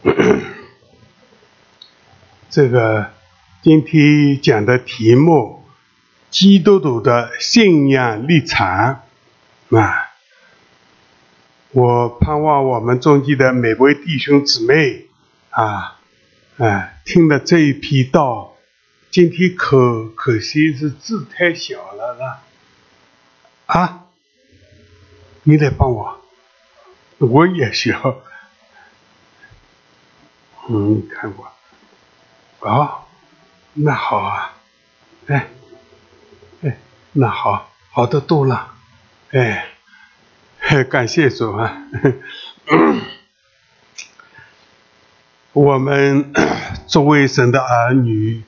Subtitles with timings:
[2.48, 3.10] 这个
[3.62, 5.64] 今天讲的题目：
[6.30, 9.02] 基督徒的信仰立场
[9.70, 10.06] 啊。
[11.72, 15.06] 我盼望我们中间的每位弟兄姊妹
[15.50, 16.00] 啊，
[16.56, 18.56] 哎，听了这一批道，
[19.10, 22.42] 今天可可惜是字太小了，啦？
[23.66, 24.06] 啊，
[25.44, 26.20] 你来帮我，
[27.18, 28.20] 我也需要。
[30.68, 31.48] 嗯，看过。
[32.60, 33.04] 哦，
[33.72, 34.52] 那好啊，
[35.26, 35.48] 哎，
[36.62, 36.76] 哎，
[37.12, 38.72] 那好，好的多了，
[39.30, 39.66] 哎，
[40.90, 41.82] 感谢主啊！
[45.52, 46.32] 我们
[46.86, 48.42] 作为神的儿女，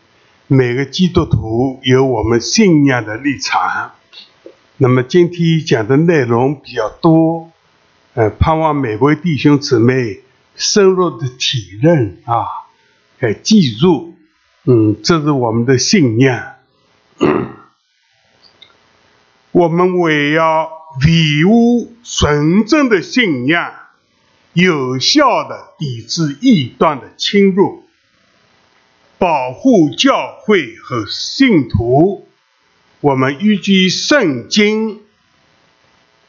[0.46, 3.92] 每个基督徒有我们信仰的立场。
[4.76, 7.50] 那么今天讲的内容比较多，
[8.14, 10.20] 呃，盼望每位弟兄姊妹
[10.56, 12.46] 深入的体认啊。
[13.20, 14.14] 哎，记住，
[14.64, 16.54] 嗯，这是我们的信仰。
[19.52, 20.68] 我们为要
[21.06, 23.72] 维护纯正的信仰，
[24.54, 27.84] 有效的抵制异端的侵入，
[29.18, 32.26] 保护教会和信徒。
[33.00, 35.00] 我们依据圣经，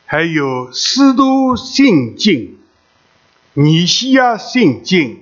[0.05, 2.57] 还有师徒信经、
[3.53, 5.19] 尼西亚信经。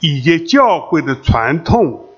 [0.00, 2.08] 以及教会的传统，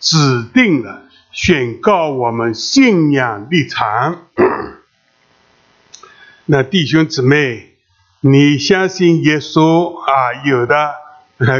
[0.00, 0.16] 指
[0.54, 4.22] 定了宣告我们信仰立场。
[6.46, 7.74] 那弟兄姊妹，
[8.22, 10.42] 你相信耶稣啊？
[10.46, 10.94] 有的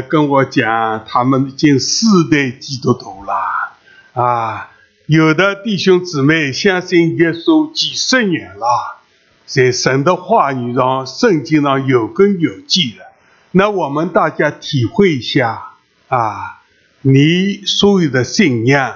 [0.09, 3.75] 跟我讲，他们已经四代基督徒了
[4.13, 4.71] 啊。
[5.05, 9.01] 有的弟兄姊妹相信耶稣几十年了，
[9.45, 13.05] 在神的话语上、圣经上有根有据了。
[13.51, 15.71] 那我们大家体会一下
[16.07, 16.61] 啊，
[17.01, 18.95] 你所有的信仰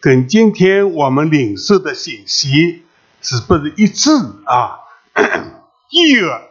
[0.00, 2.84] 跟今天我们领受的信息
[3.20, 4.10] 是不是一致
[4.46, 4.78] 啊？
[5.90, 6.42] 第二，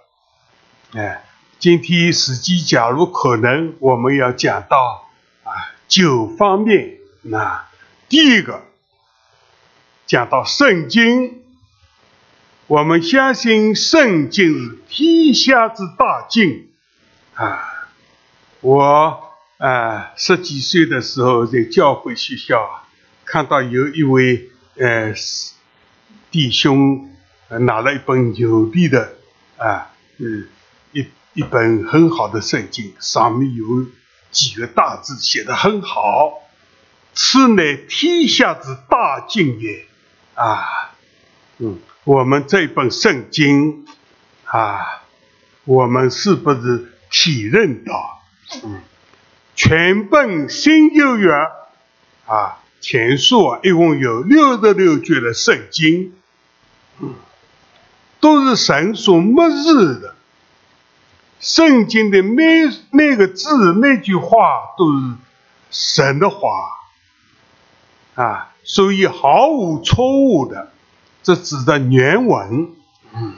[0.94, 1.24] 哎，
[1.58, 5.10] 今天实际假如可能，我们要讲到
[5.44, 5.50] 啊
[5.88, 6.98] 九方面。
[7.24, 7.66] 那
[8.08, 8.62] 第一个
[10.06, 11.42] 讲到圣经，
[12.68, 16.71] 我们相信圣经是天下之大经。
[17.36, 17.88] 啊，
[18.60, 22.84] 我啊十几岁的时候在教会学校
[23.26, 25.14] 看到有一位呃
[26.30, 27.10] 弟兄
[27.48, 29.16] 拿了一本牛逼的
[29.58, 30.48] 啊嗯
[30.92, 33.86] 一一本很好的圣经，上面有
[34.30, 36.34] 几个大字写的很好，
[37.14, 39.86] 此乃天下之大经也
[40.36, 40.92] 啊
[41.60, 43.86] 嗯，我们这本圣经
[44.46, 45.04] 啊，
[45.64, 46.91] 我们是不是？
[47.12, 48.24] 体认到，
[48.64, 48.82] 嗯，
[49.54, 51.32] 全本新旧约
[52.26, 56.14] 啊，前书啊，一共有六十六卷的圣经，
[57.02, 57.14] 嗯，
[58.22, 60.16] 都是神所默示的。
[61.42, 65.16] 圣经的每每个字、每句话都是
[65.70, 66.48] 神的话，
[68.16, 70.72] 啊，所以毫无错误的。
[71.24, 72.70] 这指的原文，
[73.14, 73.34] 嗯，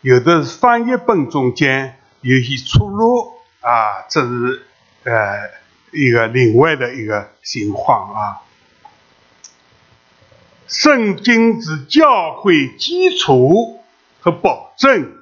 [0.00, 1.99] 有的翻译本中间。
[2.20, 4.66] 有些出入啊，这是
[5.04, 5.50] 呃
[5.92, 8.42] 一个另外的一个情况啊。
[10.66, 13.82] 圣经是教会基础
[14.20, 15.12] 和保证，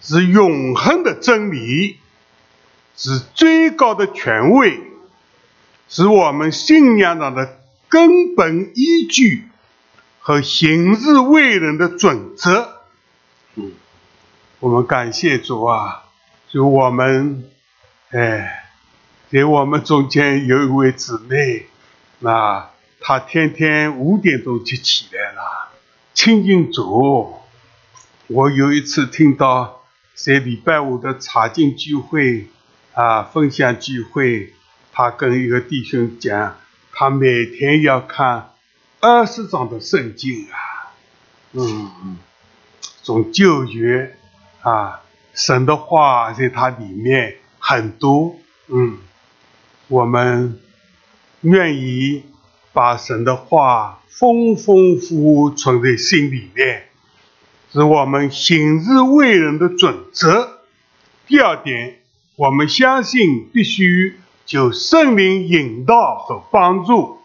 [0.00, 1.98] 是永恒的真理，
[2.96, 4.80] 是最高的权威，
[5.88, 7.58] 是我们信仰上的
[7.90, 9.48] 根本依据
[10.20, 12.71] 和行事为人的准则。
[14.62, 16.04] 我们感谢主啊！
[16.48, 17.50] 就我们，
[18.10, 18.64] 哎，
[19.28, 21.66] 给我们中间有一位姊妹，
[22.20, 25.72] 那她天天五点钟就起来了，
[26.14, 27.34] 亲近主。
[28.28, 29.82] 我有一次听到
[30.14, 32.46] 在礼拜五的查经聚会
[32.94, 34.54] 啊，分享聚会，
[34.92, 36.56] 她跟一个弟兄讲，
[36.92, 38.52] 她每天要看
[39.00, 40.94] 二十章的圣经啊，
[41.50, 42.16] 嗯，
[43.02, 44.16] 从旧约。
[44.62, 45.02] 啊，
[45.34, 48.36] 神的话在它里面很多，
[48.68, 48.98] 嗯，
[49.88, 50.60] 我们
[51.40, 52.22] 愿意
[52.72, 56.84] 把神的话丰丰富富存在心里面，
[57.72, 60.60] 是我们行事为人的准则。
[61.26, 61.98] 第二点，
[62.36, 67.18] 我们相信必须就圣灵引导和帮助，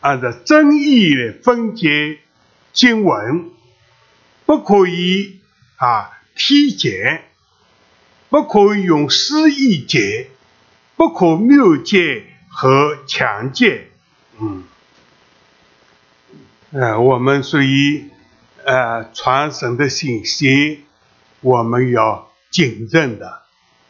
[0.00, 2.18] 按照真义来分解
[2.72, 3.50] 经文，
[4.44, 5.39] 不可以。
[5.80, 7.24] 啊，体检
[8.28, 10.28] 不可以用私意解，
[10.94, 13.88] 不可谬解和强解。
[14.38, 14.64] 嗯，
[16.72, 18.10] 呃，我们所以
[18.62, 20.84] 呃传神的信息，
[21.40, 23.40] 我们要谨慎的，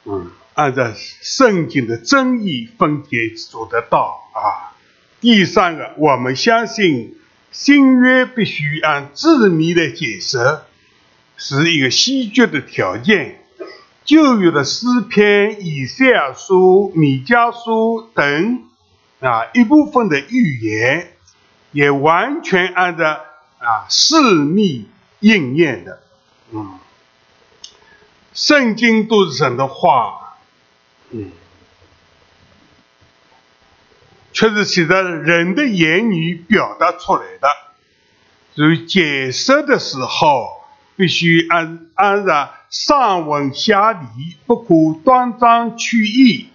[0.05, 4.79] 嗯，按照圣经的真义分解做得到啊。
[5.21, 7.19] 第三个，我们相信
[7.51, 10.61] 新约必须按字谜的解释，
[11.41, 13.43] 是一个稀缺的条件。
[14.05, 18.65] 旧约的诗篇、以赛亚书、米迦书等
[19.21, 21.13] 啊一部分的预言，
[21.73, 23.21] 也完全按照
[23.59, 24.89] 啊字密
[25.21, 26.03] 应验的。
[26.53, 26.79] 嗯，
[28.35, 30.37] 圣经都是神的话，
[31.11, 31.33] 嗯。
[34.33, 37.49] 却是写在人的言语表达出来的，
[38.55, 40.60] 所以解释的时候
[41.01, 46.49] 必须按按照上文下理，不可断章取义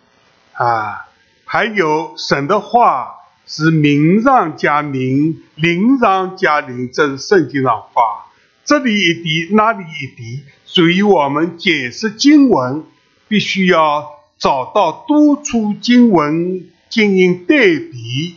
[0.53, 1.07] 啊。
[1.45, 3.15] 还有神的话
[3.47, 8.27] 是名上加名，灵上加灵，这是圣经上话，
[8.63, 10.43] 这里一滴，那里一滴。
[10.63, 12.83] 所以我们解释经文，
[13.27, 14.07] 必须要
[14.37, 16.69] 找到多处经文。
[16.87, 18.35] 进行对比，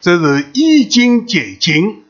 [0.00, 2.04] 这是易经解经，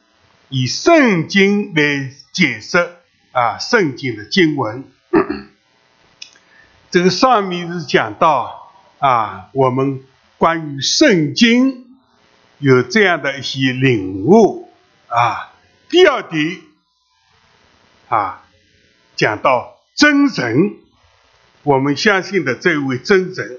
[0.51, 2.91] 以圣经来解释
[3.33, 4.85] 啊，圣经的经文。
[6.91, 10.03] 这个上面是讲到啊，我们
[10.39, 11.97] 关于圣经
[12.59, 14.71] 有这样的一些领悟
[15.09, 15.53] 啊。
[15.89, 16.61] 第二点
[18.09, 18.45] 啊，
[19.17, 20.77] 讲到真神，
[21.63, 23.59] 我们相信的这位真神。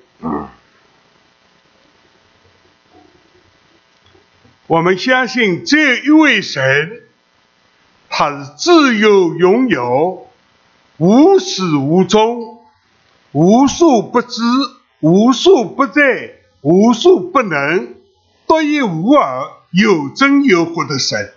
[4.66, 7.03] 我们相信这一位神，
[8.16, 10.28] 他是自由拥有、
[10.98, 12.60] 无始无终、
[13.32, 14.40] 无所不知、
[15.00, 17.96] 无所不在、无所不能、
[18.46, 21.34] 独一无二、有真有活的神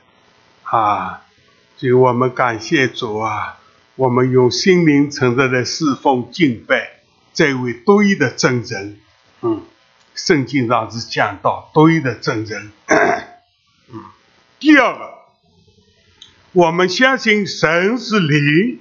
[0.64, 1.22] 啊！
[1.78, 3.56] 所以我们感谢主啊！
[3.94, 7.00] 我们用心灵诚实的侍奉敬拜
[7.32, 8.98] 这位独一的真神，
[9.40, 9.62] 嗯。
[10.14, 12.70] 圣经上是讲到独一的真人。
[12.88, 14.04] 嗯，
[14.58, 15.15] 第二个，
[16.56, 18.80] 我们相信神是灵，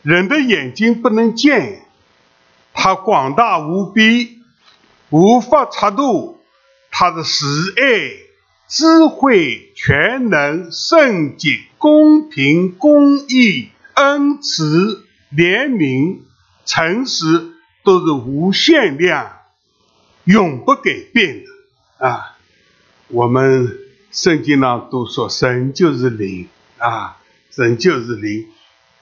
[0.00, 1.82] 人的眼睛不能见，
[2.72, 4.26] 他广大无边，
[5.10, 6.40] 无法测度，
[6.90, 8.12] 他的慈爱、
[8.68, 16.20] 智慧、全能、圣洁、公平、公义、恩慈、怜悯、
[16.64, 17.50] 诚实，
[17.84, 19.30] 都是无限量。
[20.24, 22.38] 永不改变的啊！
[23.08, 23.76] 我们
[24.10, 27.18] 圣经上都说神就是灵啊，
[27.50, 28.46] 神就是灵。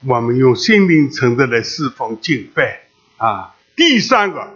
[0.06, 2.82] 我们用心灵诚实来侍奉敬拜
[3.16, 3.54] 啊。
[3.74, 4.54] 第三个，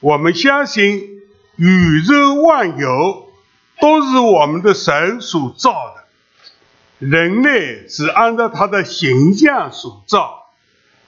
[0.00, 1.22] 我们相信
[1.56, 3.32] 宇宙万有
[3.80, 10.50] 都是我们的神所造的，人类是按照他的形象所造，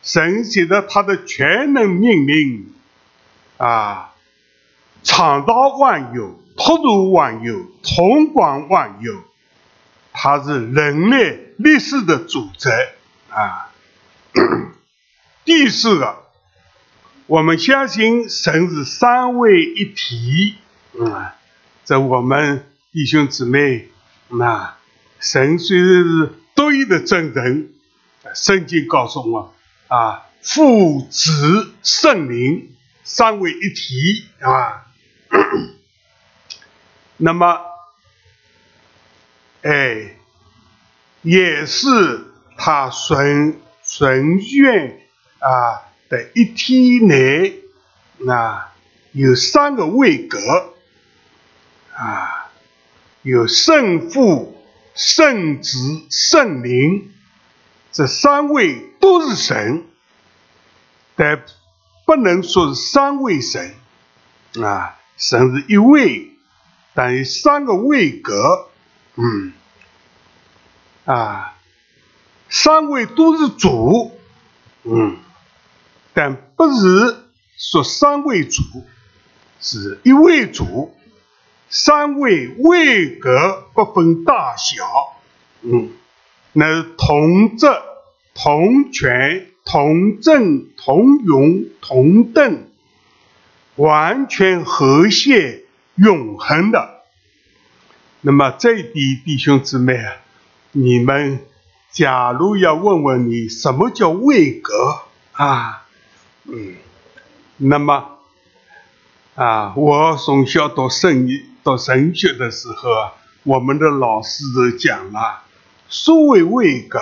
[0.02, 2.72] 神写的他的全能命令
[3.56, 4.10] 啊。
[5.06, 9.12] 创造万有，托住万有，统管万有，
[10.14, 12.94] 它是人类历史的主宰
[13.28, 13.70] 啊。
[15.44, 16.24] 第四个，
[17.26, 20.54] 我们相信神是三位一体
[20.98, 21.34] 啊。
[21.84, 23.88] 这我们弟兄姊妹，
[24.28, 24.76] 那
[25.20, 27.74] 神虽然是独一的真人，
[28.34, 29.54] 圣经告诉我
[29.88, 32.70] 啊，父子圣灵
[33.02, 34.86] 三位一体啊。
[37.18, 37.60] 那么，
[39.64, 40.16] 哎，
[41.22, 41.86] 也是
[42.58, 45.00] 他神神院
[45.38, 47.60] 啊的一体内，
[48.28, 48.74] 啊，
[49.12, 50.38] 有三个位格，
[51.96, 52.50] 啊，
[53.22, 54.62] 有圣父、
[54.94, 55.78] 圣子、
[56.10, 57.10] 圣灵，
[57.90, 59.84] 这三位都是神，
[61.16, 61.42] 但
[62.04, 63.74] 不能说是三位神，
[64.62, 64.98] 啊。
[65.16, 66.32] 神是一位，
[66.92, 68.63] 但有三个位格，
[69.16, 69.52] 嗯，
[71.04, 71.54] 啊，
[72.48, 74.12] 三位都是主，
[74.82, 75.16] 嗯，
[76.12, 77.16] 但不是
[77.56, 78.62] 说三位主，
[79.60, 80.94] 是一位主，
[81.68, 85.16] 三位位格不分大小，
[85.62, 85.90] 嗯，
[86.52, 87.66] 那同质、
[88.34, 92.68] 同权、同正、同荣、同等。
[93.76, 95.64] 完全和谐
[95.96, 96.93] 永恒的，
[98.26, 100.16] 那么这一点弟兄姊妹啊，
[100.72, 101.44] 你们
[101.90, 104.72] 假如要问问你什么叫位格？
[105.32, 105.86] 啊，
[106.44, 106.74] 嗯，
[107.58, 108.16] 那么
[109.34, 111.28] 啊，我从小读圣
[111.62, 113.12] 读神学的时候啊，
[113.42, 115.42] 我们的老师都讲了，
[115.90, 116.98] 所谓位格，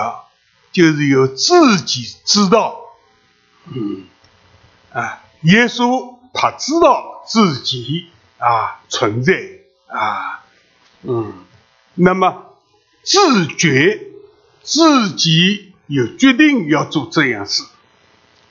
[0.73, 2.81] 就是有自己知道，
[3.73, 4.07] 嗯，
[4.93, 9.35] 啊，耶稣他知道自己啊存在
[9.87, 10.42] 啊，
[11.03, 11.33] 嗯，
[11.95, 12.57] 那么
[13.03, 14.09] 自觉
[14.63, 17.65] 自己有决定要做这样事。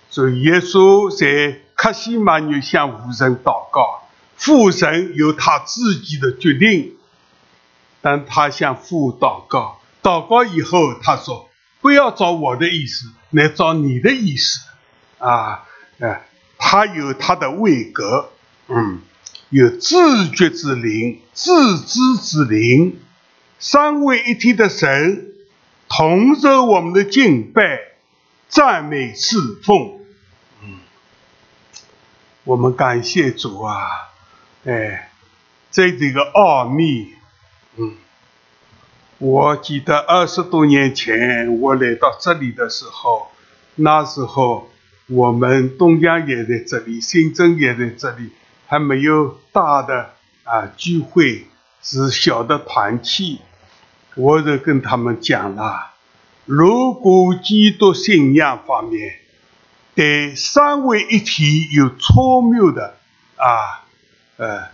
[0.10, 4.04] 所以，耶稣在克西马尼向父神祷告，
[4.36, 6.98] 父神有他自己的决定，
[8.02, 14.60] 但他向父祷告，祷告以后，他说：“不要照我的意思，来照你的意思。”
[15.18, 15.64] 啊，
[16.00, 16.28] 哎，
[16.58, 18.32] 他有他的位格，
[18.68, 19.02] 嗯，
[19.52, 22.98] 有自觉之灵、自知之灵，
[23.60, 25.34] 三位一体的神，
[25.90, 27.62] 同受我们的敬拜、
[28.48, 30.00] 赞美、侍奉。
[30.64, 30.80] 嗯
[32.46, 33.76] 我们感谢主啊！
[34.64, 35.12] 哎，
[35.70, 37.14] 在这个奥秘，
[37.76, 37.94] 嗯，
[39.20, 43.28] 我记得二十多年前我来到这里的时候，
[43.76, 44.72] 那时候
[45.08, 48.32] 我们东江也在这里，新增也在这里，
[48.72, 50.12] 还没有大的
[50.46, 51.46] 啊聚会，
[51.82, 53.42] 是小的团契。
[54.16, 55.92] 我就跟他们讲了，
[56.46, 59.18] 如果基督信仰方面。
[59.94, 62.96] 对三位一体有错谬的
[63.36, 63.84] 啊，
[64.38, 64.70] 呃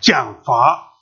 [0.00, 0.92] 讲法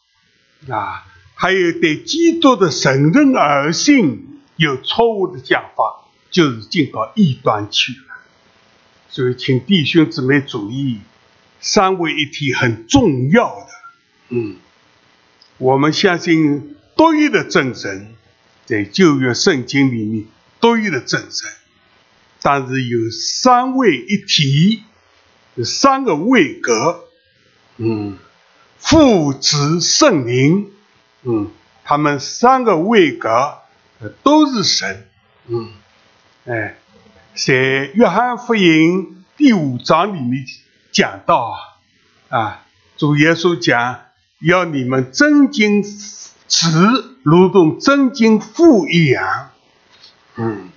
[0.71, 1.05] 啊，
[1.35, 8.17] 还有对基督的神人而信有错误的讲法，就是进到异端去了。
[9.11, 11.01] 所以，请弟兄姊妹注意，
[11.65, 13.67] 三位一体很重要的。
[14.29, 14.57] 嗯，
[15.57, 18.15] 我们相信独一的真神，
[18.67, 20.27] 在旧约圣经里面
[20.61, 21.49] 独一的真神。
[22.43, 24.83] 但是有三位一体，
[25.55, 27.09] 有三个位格，
[27.79, 28.19] 嗯，
[28.77, 30.71] 父子圣灵，
[31.23, 31.51] 嗯，
[31.83, 33.63] 他们三个位格
[34.23, 35.09] 都是神，
[35.47, 35.71] 嗯，
[36.45, 36.77] 哎，
[37.35, 37.55] 在
[37.95, 40.45] 约翰福音第五章里面
[40.95, 41.59] 讲到
[42.31, 42.65] 啊，啊
[42.97, 44.01] 主耶稣讲
[44.41, 49.51] 要你们尊敬子，如同真经父一样，
[50.37, 50.71] 嗯。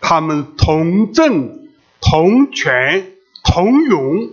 [0.00, 1.68] 他们同正、
[2.00, 4.30] 同权、同勇。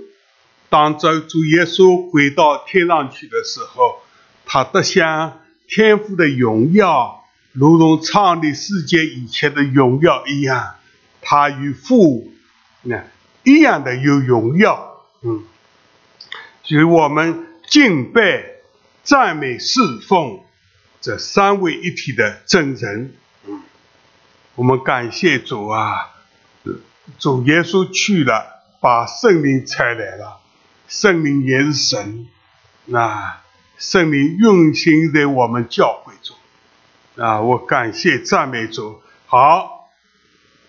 [0.70, 4.04] 当这主耶稣回到天上去的时候，
[4.46, 7.24] 他得享天父的荣耀，
[7.54, 10.76] 如同创立世界以前的荣耀一样。
[11.22, 12.32] 他与父
[12.84, 13.04] 那
[13.44, 14.93] 一样的有荣耀。
[15.24, 15.46] 嗯，
[16.64, 18.44] 就我们敬拜、
[19.04, 20.42] 赞美、侍奉
[21.00, 23.16] 这三位一体的真人。
[24.56, 26.14] 我们感谢主啊！
[27.18, 30.40] 主耶稣去了，把圣灵差来了。
[30.88, 32.28] 圣灵也是神，
[32.94, 33.44] 啊，
[33.78, 36.38] 圣灵运行在我们教会中，
[37.16, 39.02] 啊，我感谢赞美主。
[39.26, 39.90] 好，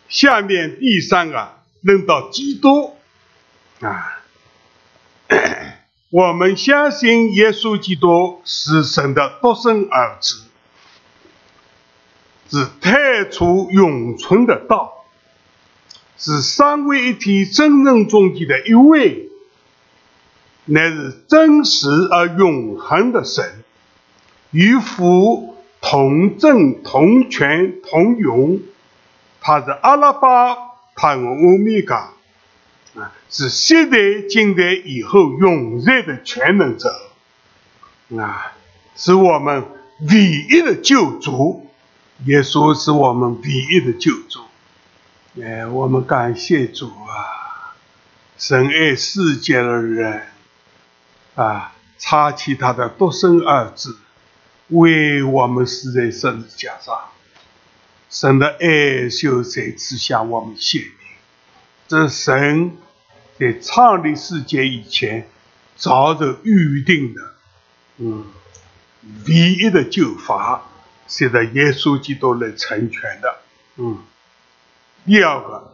[0.08, 2.96] 下面第三个论到基督，
[3.80, 4.13] 啊，
[6.14, 10.44] 我们相信耶稣基督是神的独生儿子。
[12.48, 15.06] 是太初永存的道，
[16.16, 19.28] 是三位一体真正中间的一位，
[20.66, 23.64] 乃是真实而永恒的神，
[24.52, 28.60] 与父同正同权同永，
[29.40, 30.56] 他是阿拉巴，
[30.94, 32.10] 他是欧米伽，
[32.96, 33.96] 啊，是现代、
[34.28, 37.10] 近代以后永在的全能者，
[38.18, 38.52] 啊，
[38.96, 39.64] 是我们
[40.00, 41.60] 唯一的救主。
[42.26, 44.40] 耶稣是我们唯一的救主，
[45.42, 47.74] 哎，我们感谢主啊！
[48.38, 50.22] 神爱世界的人
[51.34, 53.98] 啊，插起他的独生儿子，
[54.68, 56.96] 为我们死在十字架上。
[58.08, 60.90] 神的爱就在此向我们显明，
[61.88, 62.76] 这神
[63.38, 65.28] 在创立世界以前
[65.76, 67.20] 早就预定的，
[67.98, 68.24] 嗯，
[69.26, 70.62] 唯一的救法。
[71.06, 73.36] 现在耶稣基督来成全的，
[73.76, 73.98] 嗯。
[75.04, 75.70] 第二个，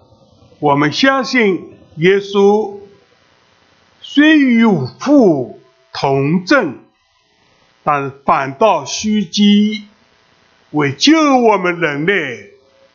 [0.59, 2.81] 我们相信耶稣
[4.01, 4.65] 虽与
[4.99, 5.61] 父
[5.93, 6.79] 同正，
[7.85, 9.85] 但是反倒虚己，
[10.73, 12.55] 为救我们人类，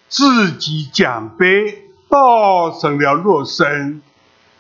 [0.10, 1.76] 自己降卑，
[2.10, 4.02] 道成了肉身，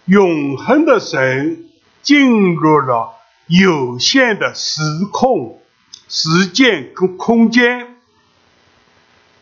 [0.05, 1.65] 永恒的神
[2.01, 3.13] 进入了
[3.47, 4.81] 有限的时
[5.11, 5.59] 空。
[6.07, 7.95] 时间跟空间，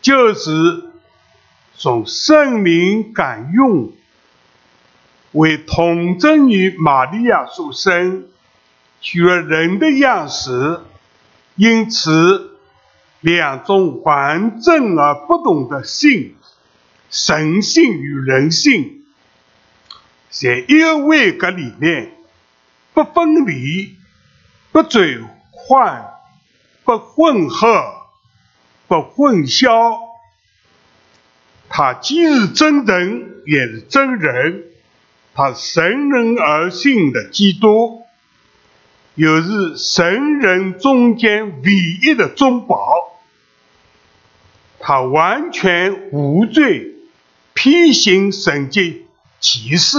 [0.02, 0.92] 就是
[1.76, 3.92] 从圣灵感用
[5.34, 8.28] 为童贞女玛利亚所生，
[9.02, 10.80] 取了人的样式，
[11.58, 12.58] 因此
[13.20, 16.36] 两种完整而不同的性，
[17.10, 19.03] 神性与人性，
[20.34, 22.12] 在一个位格里面
[22.96, 23.96] 不分离、
[24.72, 26.12] 不转换、
[26.84, 28.08] 不混合、
[28.88, 30.00] 不混淆。
[31.70, 34.64] 他既是真人，也是真人。
[35.36, 38.02] 他神人而性的基督，
[39.14, 41.72] 又是神人中间唯
[42.02, 42.92] 一的中保。
[44.80, 46.96] 他完全无罪，
[47.54, 49.03] 披行神迹
[49.44, 49.98] 启示，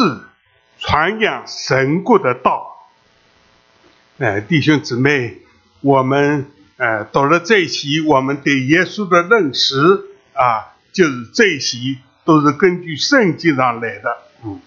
[0.78, 2.88] 传扬神国的道。
[4.16, 5.42] 哎，弟兄姊妹，
[5.82, 9.76] 我们呃读了这些，我们对耶稣的认识
[10.32, 14.16] 啊，就是这些都是根据圣经上来的。
[14.44, 14.62] 嗯。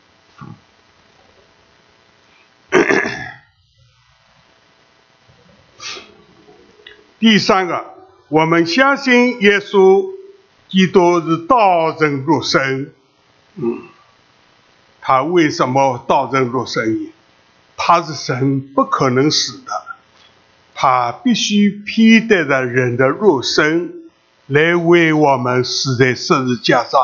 [7.17, 7.95] 第三个，
[8.27, 10.05] 我们相信耶稣
[10.69, 12.93] 基督是道人肉身。
[13.55, 13.81] 嗯，
[15.07, 17.13] 他为什么道人入身？
[17.77, 19.71] 他是神，不可能死的，
[20.75, 24.09] 他必须披戴着人的肉身
[24.47, 26.99] 来为我们死在十字架上，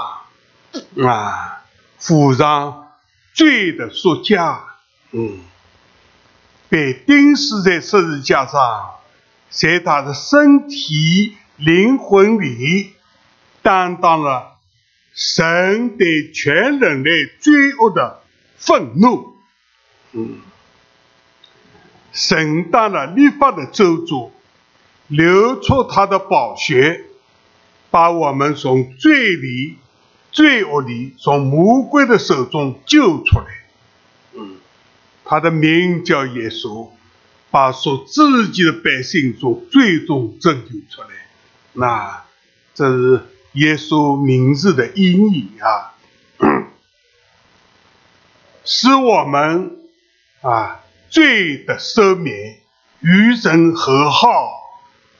[1.07, 1.63] 啊，
[1.97, 2.89] 付上
[3.33, 4.61] 罪的赎价。
[5.11, 5.39] 嗯。
[6.67, 8.95] 被钉死在十字架上，
[9.49, 12.95] 在他的身体、灵魂里，
[13.61, 14.52] 担当了
[15.13, 18.21] 神对全人类罪恶的
[18.57, 19.35] 愤怒。
[20.11, 20.37] 嗯，
[22.11, 24.31] 神当了立法的咒诅，
[25.07, 27.05] 流出他的宝血，
[27.91, 29.77] 把我们从罪里、
[30.31, 33.45] 罪恶里、从魔鬼的手中救出来。
[34.33, 34.57] 嗯。
[35.25, 36.89] 他的名叫耶稣，
[37.49, 41.07] 把属自己的百姓从最终拯救出来。
[41.71, 42.25] 那
[42.75, 43.21] 这是
[43.53, 45.93] 耶稣名字的意义啊，
[48.65, 49.77] 使我们
[50.41, 52.57] 啊罪的赦免，
[53.01, 54.49] 与神和好，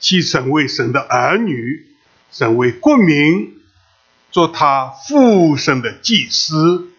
[0.00, 1.86] 去成为神的儿女，
[2.32, 3.54] 成为国民，
[4.30, 6.90] 做他父神的祭司。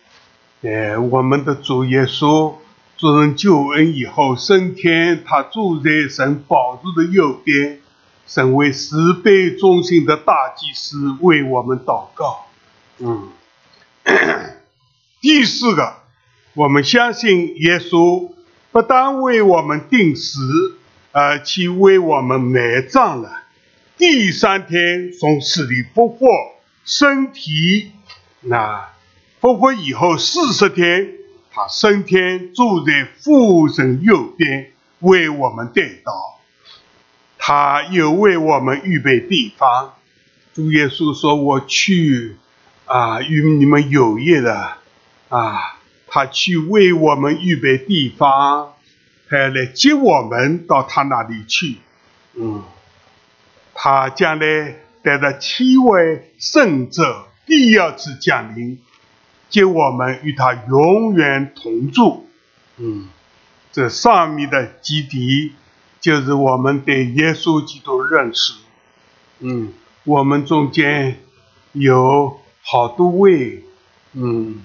[0.64, 2.56] 哎，我们的主耶稣。
[2.98, 7.82] 做人救恩以后升天，他住在神宝座的右边，
[8.28, 12.46] 成为十倍中心的大祭司，为我们祷告。
[13.00, 13.30] 嗯，
[15.22, 15.98] 第四个，
[16.54, 18.32] 我们相信耶稣
[18.72, 20.78] 不但为我们定死，
[21.12, 23.44] 而且为我们埋葬了。
[23.98, 26.28] 第三天从死里复活，
[26.84, 27.92] 身体
[28.42, 28.90] 那
[29.40, 31.12] 复活以后四十天。
[31.58, 36.35] 他升天，住在父神右边，为我们带道。
[37.48, 39.94] 他又为我们预备地方。
[40.56, 42.38] 主耶稣说：“我去
[42.86, 44.78] 啊，与你们有约的
[45.30, 45.78] 啊。”
[46.10, 48.74] 他去为我们预备地方，
[49.30, 51.76] 还来接我们到他那里去。
[52.34, 52.64] 嗯，
[53.76, 58.80] 他将来带着七位圣者第二次降临。
[59.50, 62.28] 接我们与他永远同住，
[62.78, 63.08] 嗯，
[63.72, 65.54] 这上面的基底
[66.06, 68.54] 就是我们对耶稣基督认识，
[69.40, 71.20] 嗯，我们中间
[71.72, 73.64] 有好多位，
[74.14, 74.64] 嗯，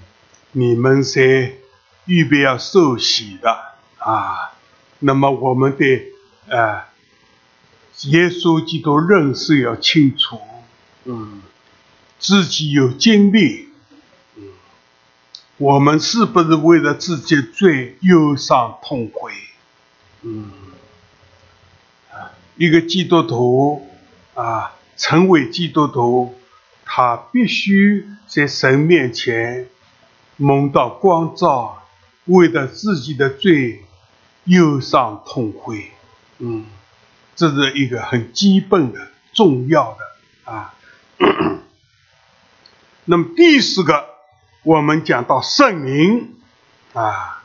[0.51, 1.57] 你们是
[2.05, 3.57] 预备要受洗的
[3.97, 4.51] 啊，
[4.99, 6.13] 那么我们对
[6.47, 6.83] 呃
[8.11, 10.39] 耶稣基督认识要清楚，
[11.05, 11.41] 嗯，
[12.19, 13.69] 自己有经历。
[14.37, 14.43] 嗯
[15.57, 19.31] 我们是不是为了自己罪忧伤痛悔？
[20.21, 20.51] 嗯，
[22.61, 23.89] 一个基督徒
[24.35, 26.35] 啊，成为基督徒，
[26.85, 29.67] 他必须在神面前
[30.37, 31.81] 蒙到光照，
[32.25, 33.83] 为了自己的罪
[34.43, 35.89] 忧伤痛悔。
[36.37, 36.67] 嗯，
[37.35, 40.75] 这是一个很基本的、重要的啊。
[43.05, 44.11] 那么第四个。
[44.63, 46.35] 我们讲到圣名
[46.93, 47.40] 啊，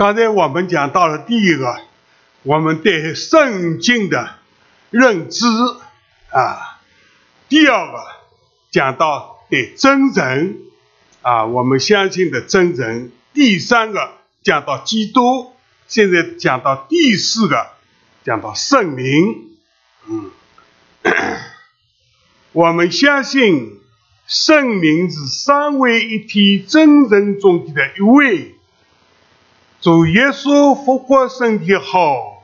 [0.00, 1.78] 刚才我们讲到了第一个，
[2.42, 4.36] 我们对圣经的。
[4.88, 5.44] 认知
[6.32, 6.80] 啊，
[7.50, 7.98] 第二个
[8.70, 10.56] 讲到对真人
[11.20, 13.12] 啊，我们相信的真人。
[13.34, 15.52] 第三个讲到基督，
[15.86, 17.66] 现在讲到第四个
[18.24, 19.50] 讲到圣灵。
[20.08, 20.30] 嗯，
[22.52, 23.78] 我们相信
[24.26, 28.54] 圣灵是三位一体真人中的一位。
[29.80, 32.42] 主耶稣复活身体后，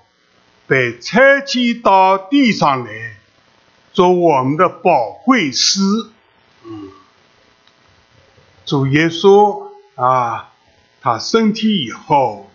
[0.66, 2.90] 被差遣到地上来，
[3.92, 5.80] 做我们的宝贵师。
[6.64, 6.88] 嗯，
[8.64, 10.50] 主耶稣啊，
[11.02, 12.50] 他身体以后，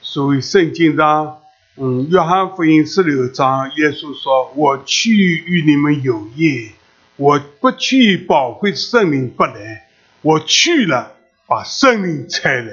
[0.00, 1.38] 所以圣经上。
[1.76, 6.70] 嗯，约翰福音十六章，耶稣说：“我去与你们有约，
[7.16, 9.86] 我不去，宝贵圣灵不来；
[10.20, 11.16] 我去了，
[11.46, 12.72] 把圣灵差来。”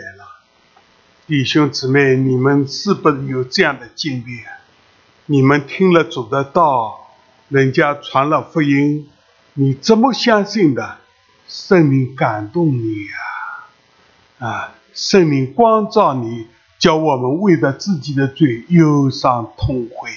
[1.28, 4.64] 弟兄姊妹，你们是不是有这样的经历啊？
[5.26, 7.10] 你们听了主的道，
[7.50, 9.10] 人家传了福音，
[9.54, 11.00] 你怎么相信的？
[11.46, 13.06] 圣灵感动你
[14.40, 16.48] 呀，啊，圣灵光照你。
[16.80, 20.12] 叫我们为了自己的罪忧伤痛悔，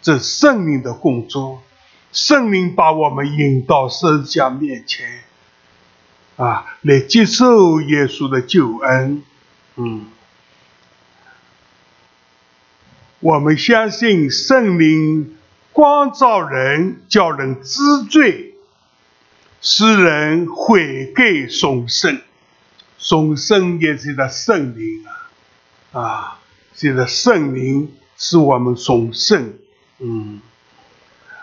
[0.00, 1.60] 这圣灵的工作，
[2.12, 5.06] 圣灵把我们引到圣家面前，
[6.36, 9.24] 啊，来接受耶稣的救恩。
[9.74, 10.06] 嗯，
[13.20, 15.36] 我们相信圣灵
[15.72, 18.54] 光照人，叫人知罪，
[19.60, 22.18] 使人悔改重生，
[22.98, 26.00] 重生也是的圣灵啊。
[26.00, 26.38] 啊，
[26.74, 29.52] 这个圣灵使我们重生，
[29.98, 30.40] 嗯，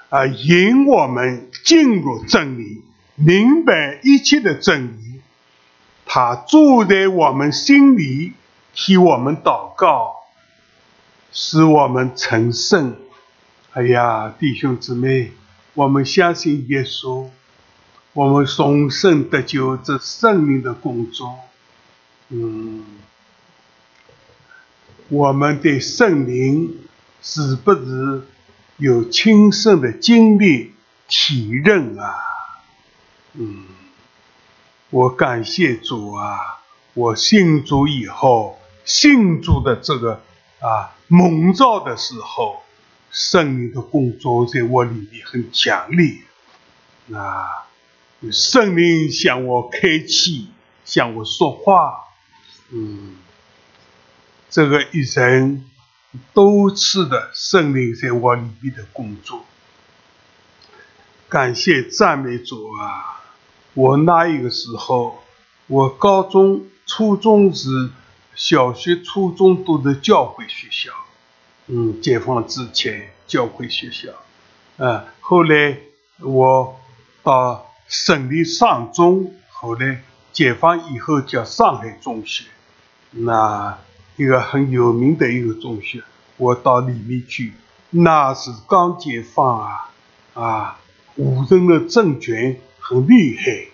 [0.09, 2.81] 啊，引我们进入真理，
[3.13, 5.21] 明白一切的真理。
[6.07, 8.33] 他住在我们心里，
[8.73, 10.16] 替我们祷告，
[11.31, 12.95] 使我们成圣。
[13.73, 15.31] 哎呀，弟兄姊妹，
[15.73, 17.29] 我们相信耶稣，
[18.13, 21.39] 我们从圣得救，这圣灵的工作，
[22.29, 22.83] 嗯。
[25.09, 26.79] 我们对圣灵
[27.21, 28.27] 是不是
[28.75, 30.73] 有亲身的经历
[31.07, 32.13] 体认啊？
[33.31, 33.63] 嗯，
[34.89, 36.59] 我感谢主啊！
[36.93, 40.21] 我信主以后，信主的这个
[40.60, 42.63] 啊蒙召的时候，
[43.12, 46.17] 圣灵的工作在我里面很强烈
[47.13, 47.67] 啊！
[48.32, 50.50] 圣灵向我开启，
[50.84, 52.04] 向我说话，
[52.72, 53.17] 嗯。
[54.50, 55.65] 这个一生
[56.34, 59.46] 多次的圣灵在我里面的工作，
[61.30, 63.22] 感谢赞美主啊！
[63.74, 65.22] 我那一个时候，
[65.67, 67.91] 我高中、初中时
[68.38, 70.91] 小学、初中都是教会学校，
[71.67, 74.12] 嗯，解放之前教会学校，
[74.78, 75.78] 啊，后来
[76.21, 76.80] 我
[77.21, 82.45] 到省立上中，后来解放以后叫上海中学，
[83.12, 83.78] 那。
[84.19, 86.02] 一个很有名的一个中学，
[86.38, 87.54] 我到里面去，
[87.91, 89.91] 那是刚解放啊，
[90.34, 90.80] 啊，
[91.17, 93.67] 五人的政权很厉害，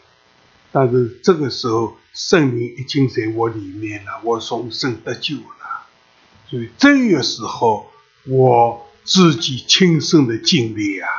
[0.69, 5.88] 但是这个时候圣灵已经在我里面了，我重生得救了，
[6.47, 7.89] 所以这个时候
[8.28, 11.10] 我自己亲身的经历啊，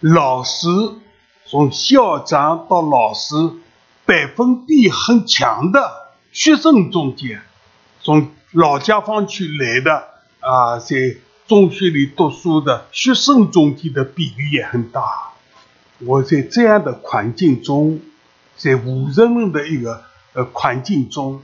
[0.00, 0.68] 老师
[1.46, 3.34] 从校长到老师，
[4.04, 7.42] 百分比很强的学生中间。
[8.02, 10.04] 从老家方去来的
[10.40, 11.16] 啊，在
[11.48, 15.02] 中学里读书的学生中间的比例也很大。
[16.00, 18.00] 我在这样的环境中，
[18.64, 21.42] 在无人的一个呃环境中，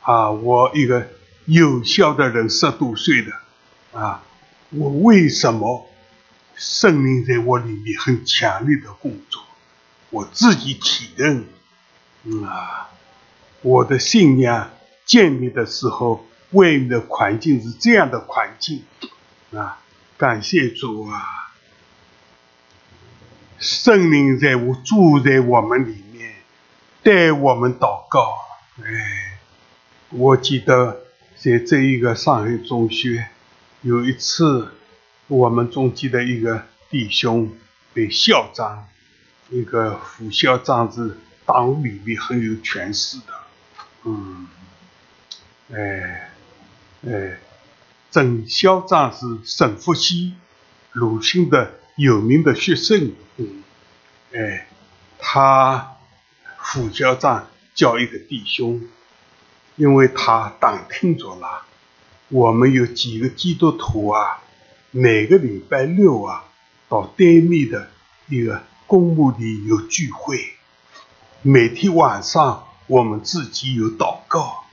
[0.00, 1.06] 啊，我一个
[1.44, 4.22] 有效的人十多岁的啊，
[4.70, 5.86] 我为什么
[6.54, 9.42] 圣灵在我里面很强烈的工作？
[10.08, 11.44] 我自己体认，
[12.46, 12.88] 啊，
[13.60, 14.70] 我的信仰。
[15.06, 18.84] 建立的时候，外面的环境是这样的环境
[19.52, 19.80] 啊！
[20.16, 21.20] 感谢主啊！
[23.58, 26.09] 圣灵在我住在我们里面，
[27.10, 28.38] 带我们祷告。
[28.78, 29.40] 哎，
[30.10, 31.00] 我记得
[31.36, 33.26] 在这一个上海中学，
[33.82, 34.68] 有一次
[35.26, 37.52] 我们中间的一个弟兄
[37.92, 38.86] 被校长，
[39.48, 43.32] 一个副校长是党里面很有权势的，
[44.04, 44.46] 嗯。
[45.72, 46.30] 哎，
[47.08, 47.40] 哎，
[48.12, 50.34] 郑校长是沈复熙、
[50.92, 53.12] 鲁迅的有名的学生。
[53.36, 53.64] 嗯，
[54.32, 54.68] 哎，
[55.18, 55.89] 他
[56.62, 58.82] 副校长叫一个弟兄，
[59.76, 61.62] 因为他打听着了，
[62.28, 64.42] 我们有几个基督徒啊，
[64.90, 66.44] 每个礼拜六啊，
[66.88, 67.90] 到对面的
[68.28, 70.38] 一个公墓里有聚会，
[71.42, 74.64] 每天晚上我们自己有祷告，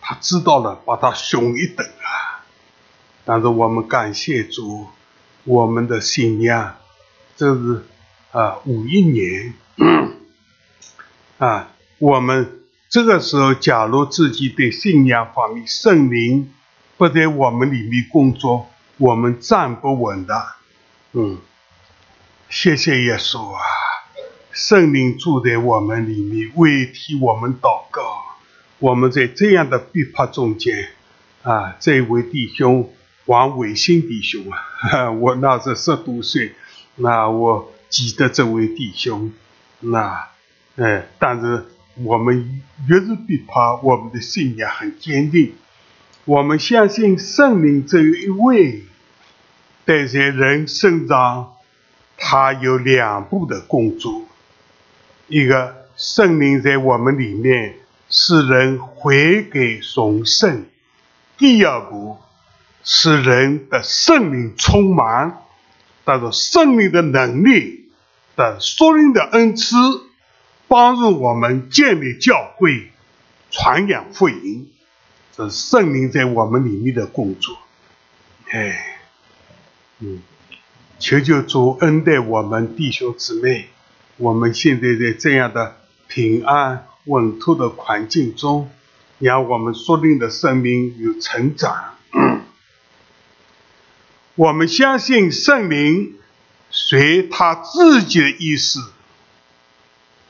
[0.00, 2.44] 他知道了，把他凶一等啊。
[3.24, 4.86] 但是我们感谢主，
[5.44, 6.76] 我们的信仰，
[7.36, 7.84] 这是
[8.32, 9.54] 啊五一年
[11.38, 16.52] 啊，我们这个时候，假如自己对信仰方面圣灵
[16.96, 20.46] 不在我们里面工作，我们站不稳的，
[21.12, 21.38] 嗯。
[22.50, 23.60] 谢谢耶稣啊！
[24.52, 28.02] 圣灵住在我们里面，为替我们祷告。
[28.78, 30.88] 我们在这样的逼迫中间
[31.42, 32.90] 啊，这位弟兄
[33.26, 36.54] 王伟新弟兄啊， 我那时十多岁，
[36.96, 39.30] 那我记得这位弟兄，
[39.80, 40.28] 那
[40.78, 45.54] 哎，但是我们越是逼迫，我们的信仰很坚定。
[46.24, 48.84] 我们相信圣灵只有一位，
[49.84, 51.54] 但在人生长。
[52.20, 54.24] 他有两步的工作，
[55.28, 57.76] 一个圣灵在我们里面
[58.10, 60.64] 使人悔改重生；
[61.38, 62.18] 第二步
[62.82, 65.44] 使人的圣灵充满，
[66.04, 67.88] 带着圣灵的能力
[68.34, 69.76] 的属灵的恩赐，
[70.68, 72.92] 帮助我们建立教会、
[73.50, 74.70] 传扬福音。
[75.34, 77.58] 这是圣灵在我们里面的工作。
[78.50, 79.00] 哎，
[79.98, 80.22] 嗯。
[81.00, 83.68] 求求主恩待我们弟兄姊妹，
[84.16, 85.76] 我们现在在这样的
[86.08, 88.68] 平安稳妥的环境中，
[89.20, 91.94] 让我们属灵的生命有成长。
[94.34, 96.16] 我们相信圣灵
[96.68, 98.80] 随他自己的意思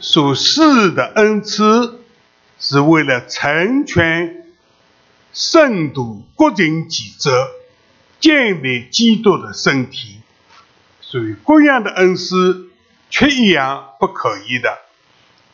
[0.01, 2.01] 所赐的恩赐，
[2.59, 4.47] 是为了成全
[5.33, 7.49] 圣徒各尽己责，
[8.21, 10.21] 建立基督的身体。
[11.01, 12.69] 所以各样的恩师，
[13.11, 14.79] 缺一样不可以的，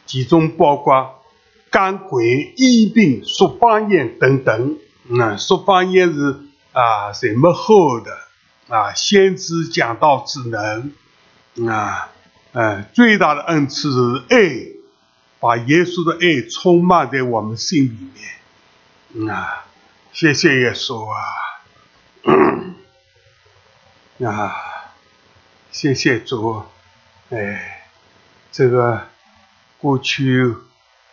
[0.04, 1.22] 其中包括
[1.70, 4.78] 赶鬼、医病、说方言等等。
[5.08, 6.40] 嗯，说方言是
[6.72, 8.94] 啊，什么好的啊？
[8.94, 10.92] 先知讲道之能
[11.68, 12.10] 啊，
[12.56, 14.38] 嗯，最大的恩赐是爱，
[15.40, 19.28] 把耶稣的爱充满在我们心里面。
[19.28, 19.66] 啊，
[20.12, 21.18] 谢谢耶稣啊，
[24.24, 24.54] 啊。
[25.72, 26.62] 谢谢主，
[27.30, 27.88] 哎，
[28.52, 29.08] 这个
[29.78, 30.54] 过去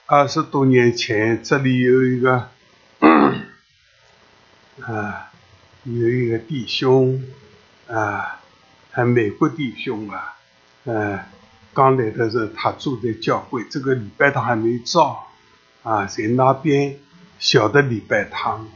[0.05, 2.49] 二十多年前，这里有一个
[4.81, 5.31] 啊，
[5.83, 7.23] 有一个弟兄
[7.87, 8.39] 啊，
[8.91, 10.35] 还美国弟兄啊，
[10.85, 11.19] 嗯，
[11.73, 15.27] 刚来的时候，他住在教会，这个礼拜堂还没造
[15.83, 16.97] 啊，在那边
[17.39, 18.67] 小的礼拜堂，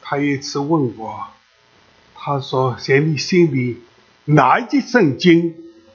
[0.00, 1.26] 他有一次问我，
[2.14, 3.82] 他说在你心里。
[4.28, 5.54] 哪一节圣经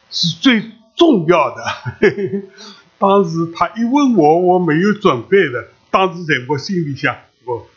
[0.09, 0.63] 是最
[0.95, 1.61] 重要的？
[2.97, 5.67] 当时他一问我，我没有准备的。
[5.89, 7.67] 当时在我心里想，我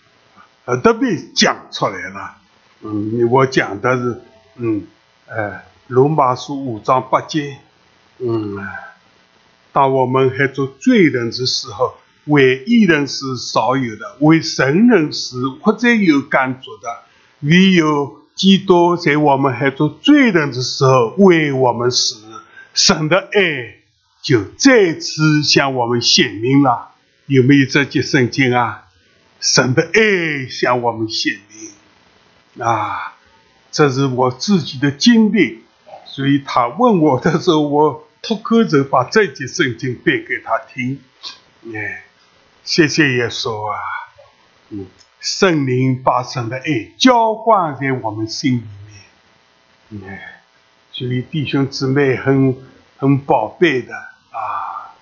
[0.64, 2.36] 呃特别讲出来了。
[2.82, 4.20] 嗯，我讲的是，
[4.54, 4.86] 嗯，
[5.26, 7.58] 呃，罗马书五章八节。
[8.18, 8.56] 嗯，
[9.72, 11.94] 当我们还做罪人的时候，
[12.24, 17.02] 为义人是少有的，为神人是或者有感觉的，
[17.40, 18.24] 唯有。
[18.34, 22.16] 基督在我们还做罪人的时候为我们死，
[22.74, 23.76] 神的爱
[24.22, 26.96] 就再次向我们显明了。
[27.26, 28.86] 有没有这节圣经啊？
[29.38, 31.38] 神的爱向我们显
[32.56, 33.14] 明啊！
[33.70, 35.62] 这是我自己的经历，
[36.14, 41.00] 所以他问我的时候，我脱口就把这节圣经背给他听。
[41.74, 42.04] 哎，
[42.62, 43.76] 谢谢耶稣啊！
[44.70, 44.86] 嗯。
[45.18, 48.62] 圣灵把神的爱浇灌在我们心里
[49.98, 50.42] 面，哎，
[50.92, 52.56] 所以弟兄姊妹很
[52.98, 54.94] 很宝贝的啊。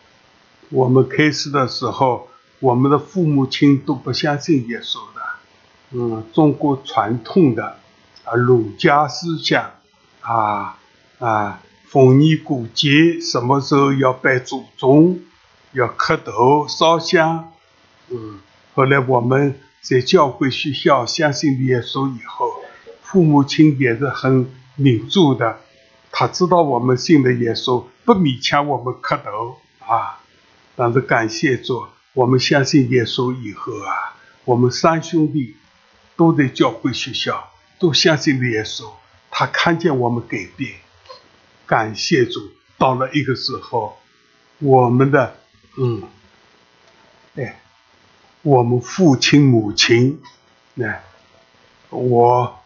[0.70, 2.28] 我们开始的时候，
[2.60, 5.20] 我们的父母亲都不相信耶稣的，
[5.90, 7.76] 嗯，中国传统的
[8.24, 9.72] 啊儒家思想
[10.22, 10.78] 啊
[11.22, 15.20] 啊，逢年过节什么时候要拜祖宗，
[15.72, 17.52] 要磕头烧香，
[18.10, 18.40] 嗯，
[18.74, 19.58] 后来我们。
[19.82, 22.54] 在教会学校相信耶稣以后，
[23.02, 25.58] 父母亲也是很民主的。
[26.12, 30.20] 他知道我们信的耶稣，不勉强我们磕头啊。
[30.76, 35.56] 但是感谢主，我们相信耶稣以后啊，我们三兄弟
[36.14, 38.84] 都在教会学校，都相信耶稣。
[39.32, 40.74] 他看见我们改变，
[41.66, 42.50] 感谢主。
[42.78, 43.98] 到了一个时候，
[44.58, 45.36] 我们的
[45.78, 46.02] 嗯，
[47.36, 47.58] 哎。
[48.44, 50.20] 我们父亲母亲，
[50.74, 50.98] 那
[51.90, 52.58] 我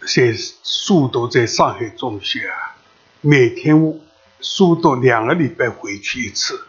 [0.00, 2.74] 在书读在上海中学，啊
[3.20, 4.00] 每天
[4.40, 6.66] 缩到两个礼拜回去一次。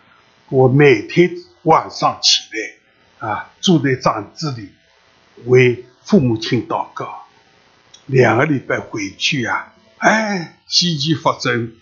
[0.49, 1.31] 我每天
[1.63, 2.43] 晚上起
[3.19, 4.69] 来啊，坐在帐子里
[5.45, 7.25] 为父母亲祷告。
[8.05, 9.73] 两个礼拜回去啊，
[10.05, 11.73] 哎，奇迹发生，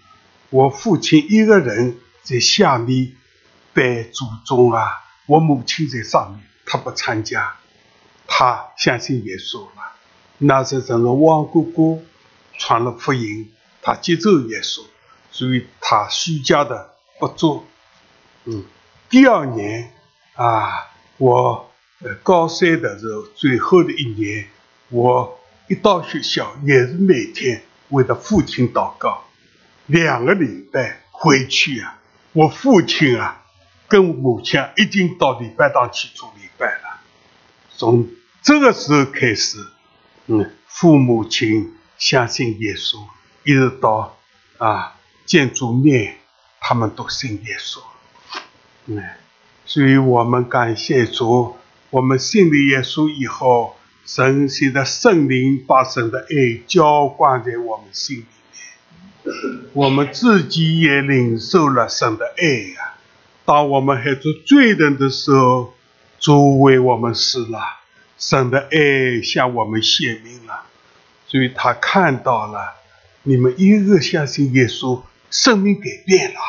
[0.49, 3.11] 我父亲一个人在下面
[3.73, 7.55] 拜祖宗啊，我母亲在上面，他不参加，
[8.25, 9.91] 他相信耶稣了。
[10.37, 12.01] 那是整个王哥哥
[12.57, 14.85] 传了福音，他接受耶稣，
[15.29, 17.65] 所以他虚假的不做。
[18.45, 18.63] 嗯，
[19.09, 19.91] 第二年
[20.35, 24.47] 啊，我呃高三的时候最后的一年，
[24.91, 27.61] 我一到学校也是每天
[27.93, 29.23] 为了父亲祷告。
[29.85, 31.99] 两个礼拜回去啊，
[32.33, 33.43] 我父亲啊
[33.87, 36.99] 跟母亲啊已经到礼拜堂去做礼拜了。
[37.77, 38.09] 从
[38.41, 39.57] 这个时候开始。
[40.25, 42.95] 嗯，父母亲相信耶稣，
[43.43, 44.17] 一直到
[44.57, 46.15] 啊见主面，
[46.61, 47.81] 他们都信耶稣。
[48.85, 49.03] 嗯，
[49.65, 51.57] 所以我们感谢主，
[51.89, 58.25] 我们信了耶稣以后，神现在圣灵把神的爱浇灌在我们心里
[59.23, 59.33] 面，
[59.73, 62.95] 我们自己也领受了神的爱呀。
[63.45, 65.73] 当我们还做罪人的时候，
[66.19, 67.59] 主为我们死了。
[68.15, 70.63] 神的爱向我们显明了，
[71.27, 72.73] 所以他看到了
[73.23, 76.39] 你们一个相信耶稣，生命改变了，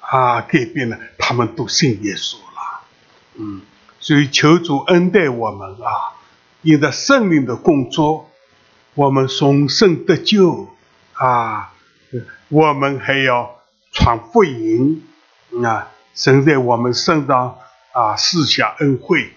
[0.00, 2.80] 啊，改变了，他们都信耶稣了，
[3.36, 3.62] 嗯，
[3.98, 6.19] 所以求主恩待我们啊，
[6.62, 8.30] 因着圣灵的工作，
[8.94, 10.68] 我们重生得救
[11.14, 11.72] 啊，
[12.48, 13.60] 我们还要
[13.92, 15.04] 传福音
[15.64, 17.58] 啊，神在我们身上
[17.92, 19.32] 啊施下恩惠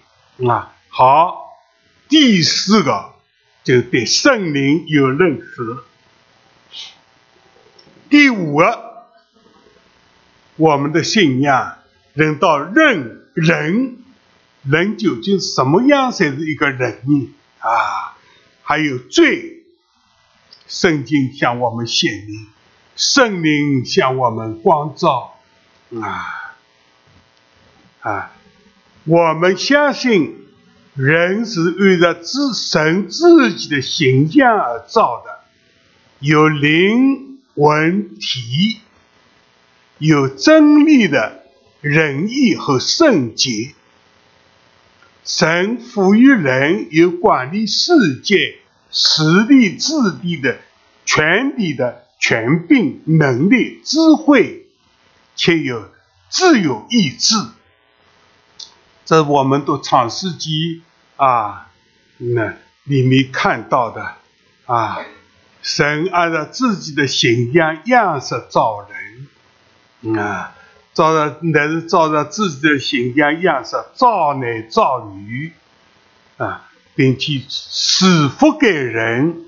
[0.48, 1.42] 啊，好。
[2.06, 3.14] 第四个
[3.64, 5.78] 就对圣灵有认识。
[8.10, 9.06] 第五个，
[10.56, 11.78] 我们的信仰
[12.12, 14.03] 人到认人，
[14.68, 17.34] 人究竟什么样才是一个人呢？
[17.58, 18.16] 啊，
[18.62, 19.62] 还有罪，
[20.66, 22.46] 圣经向我们显明，
[22.96, 25.38] 圣灵向我们光照，
[26.00, 26.56] 啊
[28.00, 28.32] 啊，
[29.04, 30.40] 我们相信。
[30.96, 35.40] 人是按照自神自己的形象而造的，
[36.20, 38.78] 有灵魂体，
[39.98, 41.42] 有真理的
[41.80, 43.74] 仁义和圣洁。
[45.24, 48.58] 神赋予人有管理世界、
[48.90, 50.58] 实力智力的
[51.06, 54.66] 权利的权柄、能力、智慧，
[55.34, 55.90] 且有
[56.28, 57.36] 自由意志。
[59.06, 60.82] 这我们都创世纪
[61.16, 61.70] 啊，
[62.18, 64.16] 那里面看到的
[64.66, 64.98] 啊，
[65.62, 68.86] 神按照自己的形象样式造
[70.02, 70.54] 人，啊，
[70.94, 75.52] 照着乃是照着自己的形象样式造男造女，
[76.38, 79.44] 啊，并且赐福给人，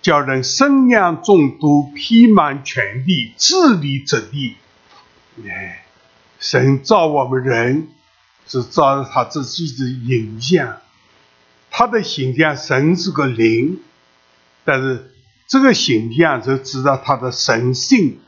[0.00, 4.56] 叫人生养众多，披满全地，治理这地。
[5.46, 5.84] 哎，
[6.40, 7.88] 神造我们人。
[8.46, 10.76] 是照着他自己的形象，
[11.70, 13.80] 他的形象神是个灵，
[14.66, 15.14] 但是
[15.48, 18.20] 这个形象就知道他的神性，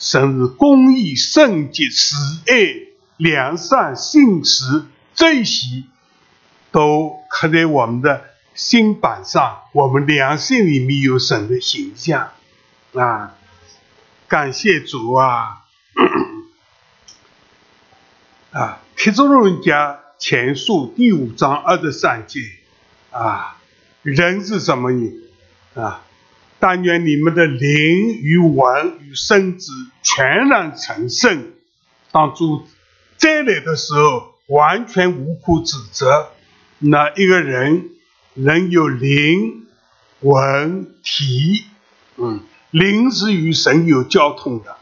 [0.00, 2.16] 神是公义、圣洁、慈
[2.50, 5.84] 爱、良善、信实这些
[6.72, 12.30] 都刻在我们的心板上，我们良心里面有神的形象
[12.94, 13.34] 啊！
[14.26, 15.64] 感谢主啊！
[18.52, 22.40] 啊，《帖子人家前书》第五章二十三节，
[23.10, 23.58] 啊，
[24.02, 25.12] 人是什么呢？
[25.74, 26.02] 啊，
[26.60, 31.52] 但愿你们的灵与魂与身子全然成圣，
[32.12, 32.62] 当主
[33.16, 36.28] 再来的时候，完全无苦指责。
[36.78, 37.90] 那一个人，
[38.34, 39.66] 人有灵、
[40.22, 41.64] 魂、体，
[42.16, 42.40] 嗯，
[42.70, 44.76] 灵是与神有交通的，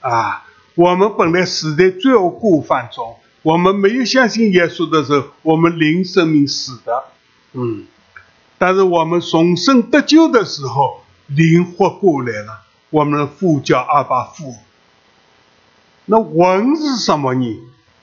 [0.00, 0.44] 啊。
[0.76, 7.04] 我们本来死在罪恶过犯中，我们没有相信耶稣的时候，我们灵生命死的，
[7.54, 7.86] 嗯，
[8.58, 14.56] 但是我们重生得救的时候，灵活过来了，我们的父叫阿巴父。
[16.04, 17.60] 那魂是什么呢？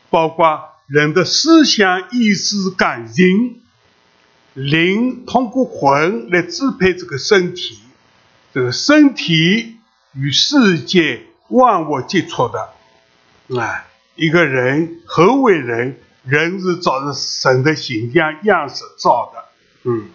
[0.10, 3.62] 包括人的思想、意识、感情，
[4.54, 7.80] 灵通过魂来支配这个身体，
[8.54, 9.78] 这个身体
[10.14, 11.28] 与世界。
[11.50, 12.74] 万物接触的，
[13.62, 16.00] 啊，一个人何为人？
[16.24, 19.46] 人是照着神的形象样式造的，
[19.84, 20.10] 嗯。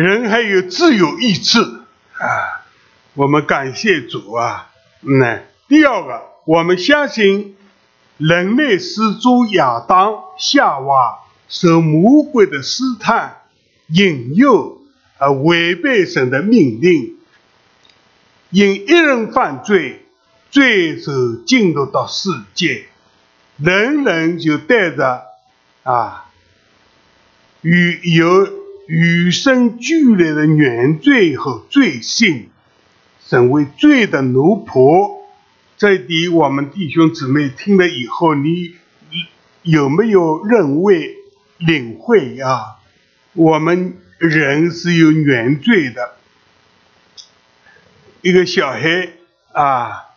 [0.00, 2.66] 人还有自由意志啊！
[3.14, 4.72] 我们感谢主啊！
[5.02, 7.56] 那第二个，我们相信
[8.18, 13.42] 人类始祖亚当、夏娃受魔鬼的试探、
[13.86, 14.82] 引诱
[15.18, 17.16] 而违背神的命令，
[18.50, 20.04] 因一人犯罪，
[20.50, 22.86] 罪就进入到世界，
[23.58, 25.22] 人人就带着
[25.84, 26.24] 啊，
[27.60, 28.63] 与有。
[28.86, 32.50] 与生俱来的原罪和罪性，
[33.26, 35.22] 成为罪的奴仆。
[35.76, 38.74] 这点我们弟兄姊妹听了以后，你
[39.62, 41.16] 有没有认为
[41.58, 42.76] 领会啊？
[43.32, 46.16] 我们人是有原罪的，
[48.22, 49.08] 一个小孩
[49.52, 50.13] 啊。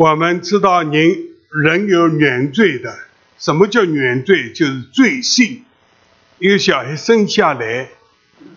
[0.00, 3.00] 我们知道，人人有原罪的。
[3.38, 4.50] 什么叫原罪？
[4.50, 5.62] 就是罪性。
[6.38, 7.90] 一个小孩生下来，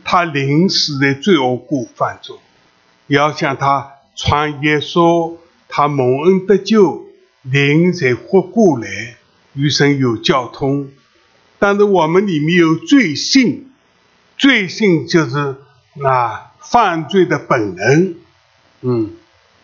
[0.05, 2.39] 他临时的罪恶过犯中，
[3.07, 5.35] 要向他传耶稣，
[5.67, 7.07] 他蒙恩得救，
[7.41, 9.17] 灵才活过来，
[9.53, 10.91] 与神有交通。
[11.59, 13.69] 但是我们里面有罪性，
[14.37, 15.57] 罪性就是
[16.01, 18.15] 啊犯罪的本能，
[18.79, 19.17] 嗯。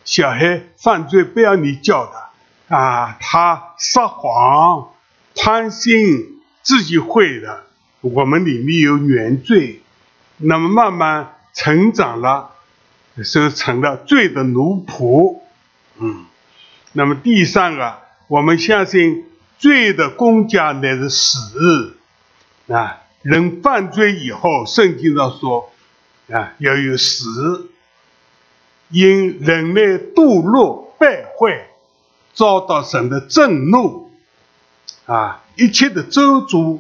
[0.10, 4.90] 小孩犯罪不要你教的啊，他撒谎、
[5.36, 7.66] 贪心，自己会的。
[8.02, 9.84] 我们里面有原罪，
[10.38, 12.56] 那么慢慢成长了，
[13.18, 15.42] 就成了罪的奴仆。
[16.00, 16.26] 嗯，
[16.94, 19.26] 那么第三个，我们相信
[19.60, 21.98] 罪的公家乃是死
[22.68, 22.98] 啊。
[23.22, 25.72] 人犯罪以后，圣经上说
[26.32, 27.70] 啊，要有死。
[28.90, 31.68] 因人类堕落败坏，
[32.34, 34.10] 遭到神的震怒，
[35.06, 36.80] 啊，一切的咒诅、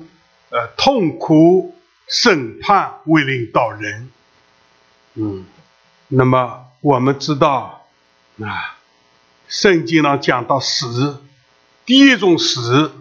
[0.49, 1.75] 呃痛苦、
[2.07, 4.09] 审判为领导人，
[5.13, 5.45] 嗯，
[6.07, 7.85] 那么我们知道，
[8.41, 8.77] 啊，
[9.47, 11.21] 圣经上讲到死，
[11.85, 12.91] 第一种死，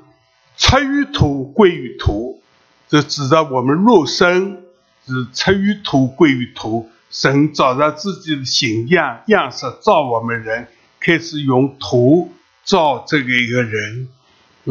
[0.58, 2.42] 出于土归于土，
[2.88, 4.64] 这指着我们肉身
[5.06, 6.90] 是出于土归于土。
[7.10, 10.68] 神照着自己的形象样式造我们人，
[11.00, 12.34] 开始用土
[12.64, 14.08] 造这个一个人，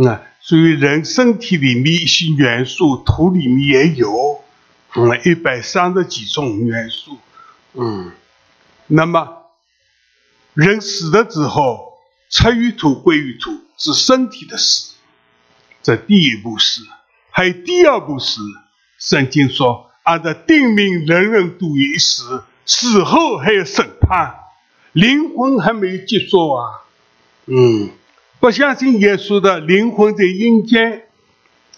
[0.05, 4.43] 啊，所以人身体里面一些元素，土里面也有，
[4.95, 7.17] 嗯，一百三十几种元素，
[7.73, 8.11] 嗯，
[8.85, 9.45] 那么
[10.53, 11.93] 人死了之后，
[12.29, 14.93] 出于土归于土，是身体的死，
[15.81, 16.83] 这第一步死，
[17.31, 18.41] 还有第二步死，
[18.99, 19.86] 圣经说。
[20.07, 24.35] 按照定命，人人都已死，死后还有审判，
[24.93, 26.63] 灵魂还没有结束啊。
[27.45, 27.89] 嗯，
[28.39, 31.07] 不相信耶稣的灵魂在阴间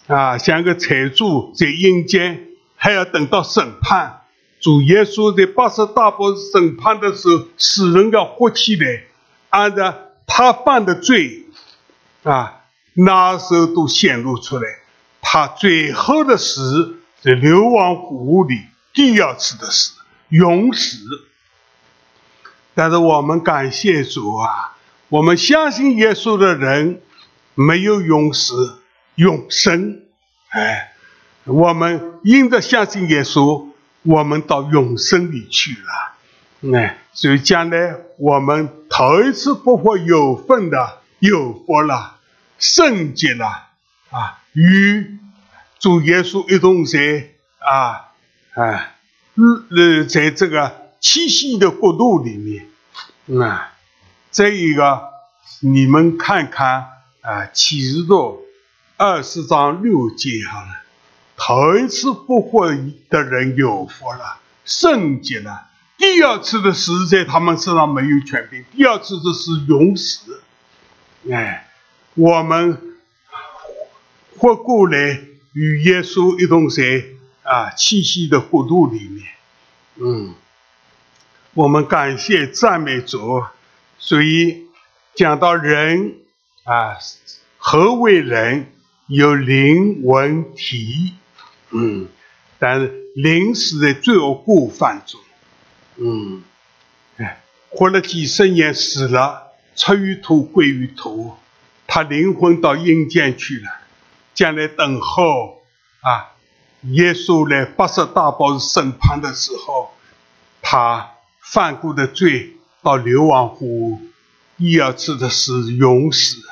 [0.06, 4.20] 啊，像个财主在阴间，还要等到审判。
[4.60, 9.02] 主耶稣在八十大波审判的时候，死人要活起来，
[9.48, 9.92] 按照
[10.28, 11.46] 他犯的罪
[12.22, 12.60] 啊，
[12.92, 14.62] 那时候都显露出来，
[15.20, 16.98] 他最后的死。
[17.22, 18.62] 在流亡谷里，
[18.94, 19.92] 第二次的死，
[20.30, 20.98] 永死。
[22.74, 24.74] 但是我们感谢主啊，
[25.10, 27.02] 我们相信耶稣的人
[27.54, 28.80] 没有永死，
[29.16, 30.00] 永生。
[30.48, 30.94] 哎，
[31.44, 33.66] 我们因着相信耶稣，
[34.02, 36.78] 我们到永生里去了。
[36.78, 42.16] 哎，所以将来我们头一次复活有份的，有福了，
[42.58, 43.46] 圣洁了
[44.10, 45.18] 啊，与。
[45.80, 48.12] 主耶稣一同在啊
[48.52, 48.92] 啊，
[49.70, 52.68] 呃，在这个七夕的国度里面，
[53.42, 53.72] 啊，
[54.30, 55.08] 再一个，
[55.60, 56.86] 你们看看
[57.22, 58.42] 啊，启示录
[58.98, 60.82] 二十章六节好了，
[61.38, 62.68] 头一次复活
[63.08, 65.66] 的人有福了，圣洁了；
[65.96, 70.42] 第二次的死在他们身上没有权柄，第二次的是永死。
[71.30, 71.66] 哎，
[72.12, 72.98] 我们
[74.36, 75.29] 活过来。
[75.52, 77.04] 与耶稣一同在
[77.42, 79.26] 啊气息的国度里面，
[79.96, 80.34] 嗯，
[81.54, 83.42] 我们感谢赞美主。
[83.98, 84.66] 所以
[85.14, 86.14] 讲到人
[86.64, 86.96] 啊，
[87.58, 88.72] 何为人？
[89.12, 91.14] 有灵、魂、体，
[91.70, 92.06] 嗯，
[92.60, 95.20] 但是灵是在罪恶过犯中，
[95.96, 96.44] 嗯，
[97.70, 101.34] 活了几十年死了，出于土归于土，
[101.88, 103.80] 他灵魂到阴间去了，
[104.34, 105.62] 将来等候
[106.00, 106.32] 啊，
[106.82, 109.90] 耶稣来八十大宝审判的时候，
[110.62, 111.10] 他
[111.40, 114.00] 犯过的罪到流亡湖，
[114.56, 116.42] 第二次的是永死。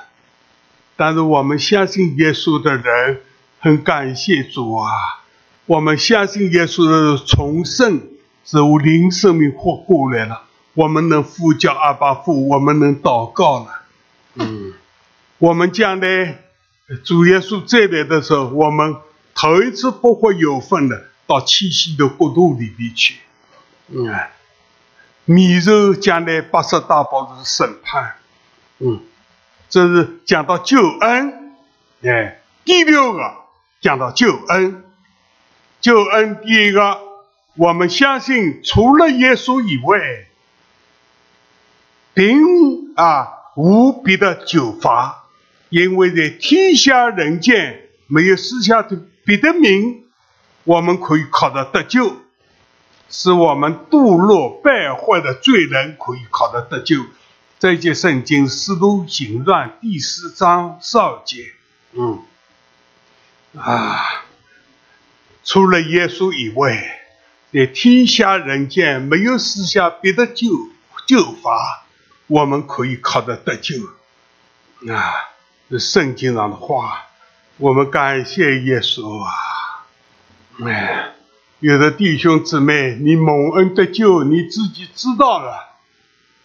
[0.97, 3.23] 但是我们相信耶稣的人，
[3.61, 4.91] 很感谢主啊！
[5.67, 8.03] 我们相信耶稣的重生，
[8.45, 10.43] 使我灵生命活过来了。
[10.75, 13.83] 我们能呼叫阿巴父，我们能祷告了。
[14.35, 14.75] 嗯，
[15.39, 16.43] 我们将来
[17.05, 18.97] 主耶稣再来的时候，我们
[19.35, 23.17] 头一次不会有份的到七夕的国度里边去。
[23.89, 24.09] 嗯，
[25.25, 28.15] 米肉将来八十大宝的审判。
[28.79, 29.01] 嗯。
[29.71, 31.55] 这是讲到救恩，
[32.03, 33.35] 哎，第六个
[33.83, 34.83] 讲到救恩，
[35.83, 36.99] 救恩第一个，
[37.55, 39.99] 我们相信除了耶稣以外，
[42.15, 42.41] 并
[42.97, 45.18] 啊无别的救法，
[45.71, 50.05] 因为在天下人间没有私下的别的名，
[50.65, 52.17] 我们可以靠着得救，
[53.11, 57.05] 是我们堕落败坏的罪人可以靠着得救。
[57.59, 61.45] 这节圣经《使徒行传》第四章十二节，
[61.93, 62.23] 嗯，
[63.57, 64.25] 啊，
[65.43, 67.01] 除了耶稣以外，
[67.53, 70.47] 在天下人间没有私下别的救
[71.07, 71.85] 救法，
[72.29, 73.75] 我们可以靠着得救。
[74.95, 75.15] 啊，
[75.77, 77.07] 圣经上的话，
[77.57, 79.33] 我们感谢耶稣啊！
[80.65, 81.13] 哎，
[81.61, 85.77] 有的弟兄姊妹，你蒙恩得救，你自己知道了。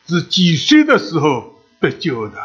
[0.07, 2.38] 是几岁的时候得救的？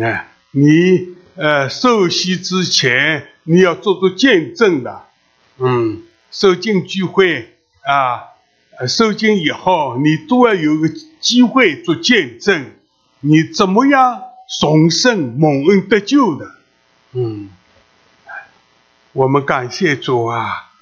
[0.00, 5.04] 哎，你呃受洗之前你要做做见证的，
[5.58, 10.88] 嗯，受浸聚会啊，受浸以后你都要有个
[11.20, 12.72] 机会做见证，
[13.20, 14.22] 你怎么样
[14.60, 16.54] 重生蒙恩得救的？
[17.12, 17.50] 嗯，
[19.12, 20.72] 我们感谢主啊，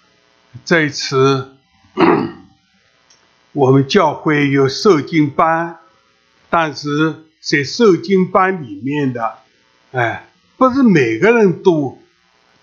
[0.64, 1.56] 这一次。
[3.52, 5.78] 我们教会有受经班，
[6.48, 9.40] 但是在受经班里面的，
[9.92, 11.98] 哎，不是每个人都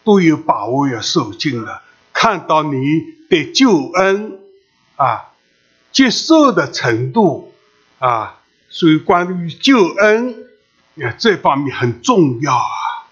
[0.04, 1.82] 都有把握要受经的。
[2.12, 4.40] 看到你对救恩
[4.96, 5.34] 啊
[5.92, 7.54] 接受的程度
[8.00, 8.40] 啊，
[8.70, 10.36] 所以关于救恩
[11.04, 13.08] 啊这方面很重要啊。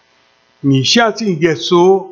[0.59, 2.07] 你相信耶稣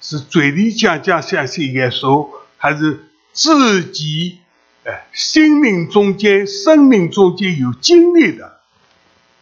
[0.00, 4.38] 是嘴里讲讲相信耶稣，还是自己？
[4.86, 8.60] 哎，心灵中间、生命中间有经历的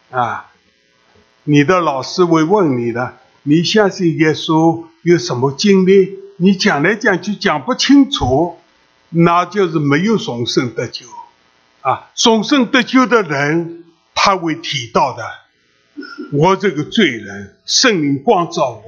[0.09, 0.49] 啊，
[1.43, 6.17] 你的老师会问你的，你相信耶稣有什么经历？
[6.37, 8.57] 你讲来讲去讲不清楚，
[9.09, 11.05] 那就是没有重生得救
[11.81, 12.09] 啊！
[12.15, 13.82] 重生得救的人，
[14.15, 15.23] 他会提到的，
[16.31, 18.83] 我这个罪人，圣灵光照我，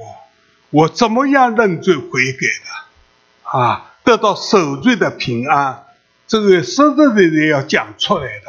[0.70, 3.94] 我怎么样认罪悔改的啊？
[4.04, 5.82] 得到受罪的平安。
[6.28, 8.46] 这个实实在在要讲出来的，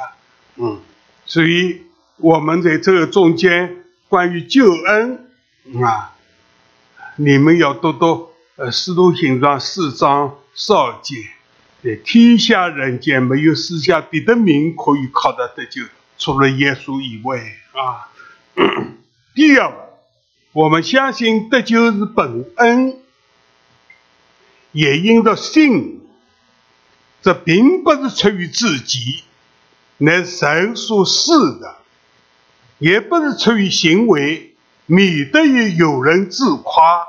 [0.56, 0.80] 嗯，
[1.26, 1.84] 所以
[2.18, 5.28] 我们在这个中间关于救恩
[5.84, 6.16] 啊，
[7.18, 11.16] 你们要读读呃《使徒行传》四章十二节，
[12.04, 15.84] 天下人间没有私下别的名可以靠得得救，
[16.18, 17.40] 除了耶稣以外
[17.74, 18.10] 啊。
[19.36, 19.72] 第二，
[20.52, 22.98] 我们相信得救是本恩，
[24.72, 25.96] 也因着信。
[27.22, 29.24] 这并不是出于自己，
[29.98, 31.76] 乃神所赐的；
[32.78, 34.56] 也不是出于行为，
[34.86, 37.06] 免得于有人自夸。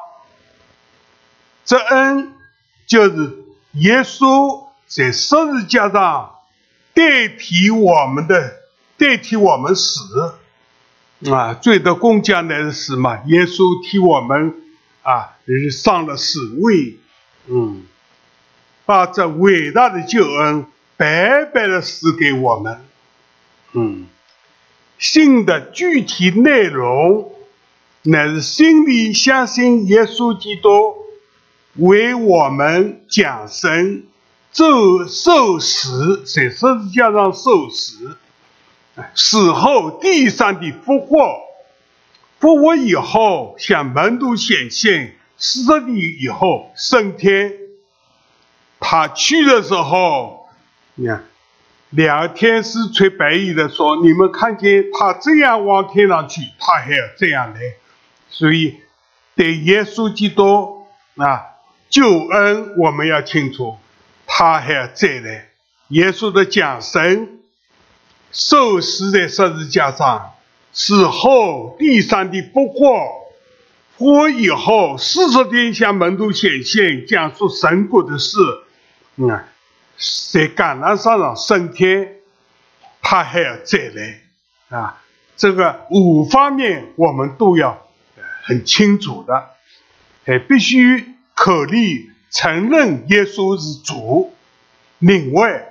[1.65, 2.33] 这恩
[2.87, 3.45] 就是
[3.75, 6.35] 耶稣在十字架上
[6.95, 8.58] 代替我们的，
[8.99, 10.35] 代替我们死
[11.31, 11.55] 啊！
[11.55, 13.23] 罪的公家乃是死嘛？
[13.27, 14.55] 耶稣替我们
[15.03, 15.39] 啊，
[15.71, 16.99] 上了死位，
[17.47, 17.85] 嗯。
[18.85, 20.65] 把这伟大的救恩
[20.97, 22.81] 白白的赐给我们，
[23.75, 24.07] 嗯，
[24.99, 27.31] 信的具体内容
[28.05, 30.71] 乃是心里相信耶稣基督
[31.75, 34.05] 为我们降生、
[34.55, 38.17] 受受死，在十字架上受死，
[39.15, 41.41] 死后地上的复活，
[42.41, 47.53] 复活以后向门徒显现，死了以后升天。
[48.81, 50.49] 他去的时候，
[50.95, 51.25] 你看，
[51.91, 57.61] 两天使吹白衣的说：“你们看见他这样往天上去，他还要这样来。”
[58.31, 58.81] 所以，
[59.35, 60.87] 对耶稣基督
[61.17, 61.43] 啊
[61.89, 63.77] 救恩，我们要清楚，
[64.27, 65.49] 他还要再来。
[65.89, 67.38] 耶稣的降生、
[68.33, 70.35] 受死在十字架上，
[70.72, 72.79] 死后地上的复活，
[73.97, 78.39] 复活以后四十天向门徒显现，讲述神国的事。
[79.16, 79.29] 嗯，
[80.33, 82.16] 在橄榄山上升天，
[83.03, 84.20] 他还要再来
[84.79, 85.03] 啊！
[85.37, 87.89] 这个五方面我们都要
[88.43, 89.51] 很清楚的，
[90.24, 94.35] 还必须考虑承认耶稣是主。
[94.99, 95.64] 另外，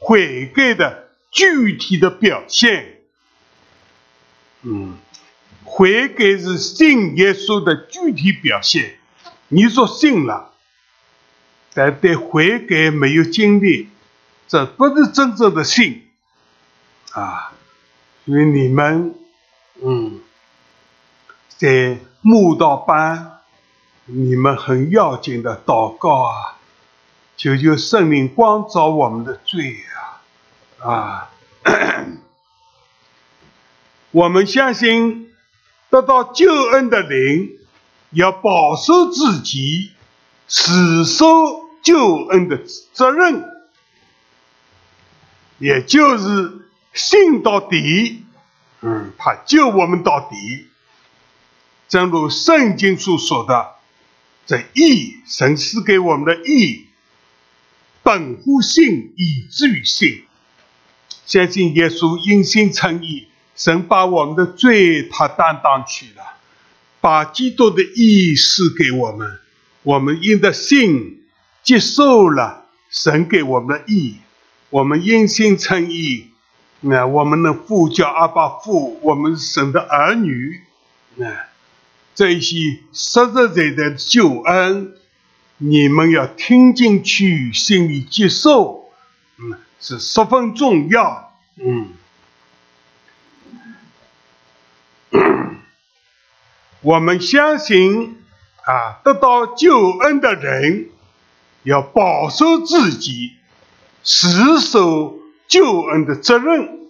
[0.00, 3.00] 悔改的具体的表现。
[4.62, 4.98] 嗯，
[5.64, 8.96] 悔改是信耶稣的具体表现。
[9.48, 10.52] 你说信了，
[11.74, 13.88] 但对悔改没有经历，
[14.46, 16.08] 这不是真正的信
[17.12, 17.52] 啊。
[18.26, 19.14] 所以你们，
[19.82, 20.20] 嗯，
[21.56, 23.40] 在慕道班，
[24.04, 26.58] 你们很要紧的祷告啊，
[27.36, 30.09] 求求圣灵光照我们的罪啊，
[30.82, 31.30] 啊。
[34.12, 35.32] 我们相信
[35.88, 37.50] 得到救恩的人
[38.10, 39.92] 要保守自己，
[40.48, 41.26] 死守
[41.82, 42.60] 救恩的
[42.92, 43.44] 责任，
[45.58, 48.24] 也就是信到底。
[48.80, 50.66] 嗯，他救我们到底。
[51.88, 53.74] 正如圣经所说的
[54.46, 56.86] ：“这义，神赐给我们的义，
[58.02, 60.24] 本乎信，以至于信。
[61.30, 66.22] 相信耶稣因信称义。”神把我们的罪他担当去了，
[66.98, 69.38] 把基督的义赐给我们，
[69.82, 71.24] 我们因的信
[71.62, 74.16] 接受了神给我们的义，
[74.70, 76.28] 我们因信称义，
[76.80, 80.62] 那我们能呼叫阿爸父，我们神的儿女，
[81.16, 81.30] 那
[82.14, 82.56] 这些
[82.94, 84.94] 实实在在的救恩，
[85.58, 88.90] 你们要听进去，心里接受，
[89.36, 91.94] 嗯，是十分重要，嗯。
[96.82, 98.22] 我们相信
[98.64, 100.88] 啊，得到救恩的人
[101.62, 103.36] 要保守自己，
[104.02, 106.88] 死守救恩的责任，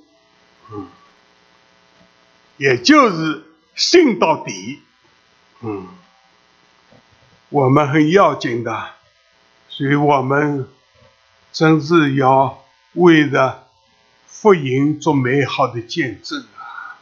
[0.70, 0.86] 嗯，
[2.56, 4.80] 也就是信到底，
[5.62, 5.88] 嗯，
[7.48, 8.90] 我们很要紧的，
[9.68, 10.68] 所以我们
[11.50, 12.62] 真是要
[12.94, 13.66] 为了
[14.26, 16.98] 福音做美好的见证啊！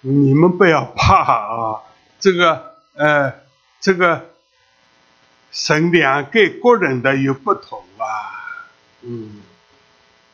[0.00, 1.82] 你们不要怕啊！
[2.20, 3.32] 这个呃，
[3.80, 4.30] 这个
[5.50, 8.04] 神两个个人的有不同啊，
[9.02, 9.42] 嗯，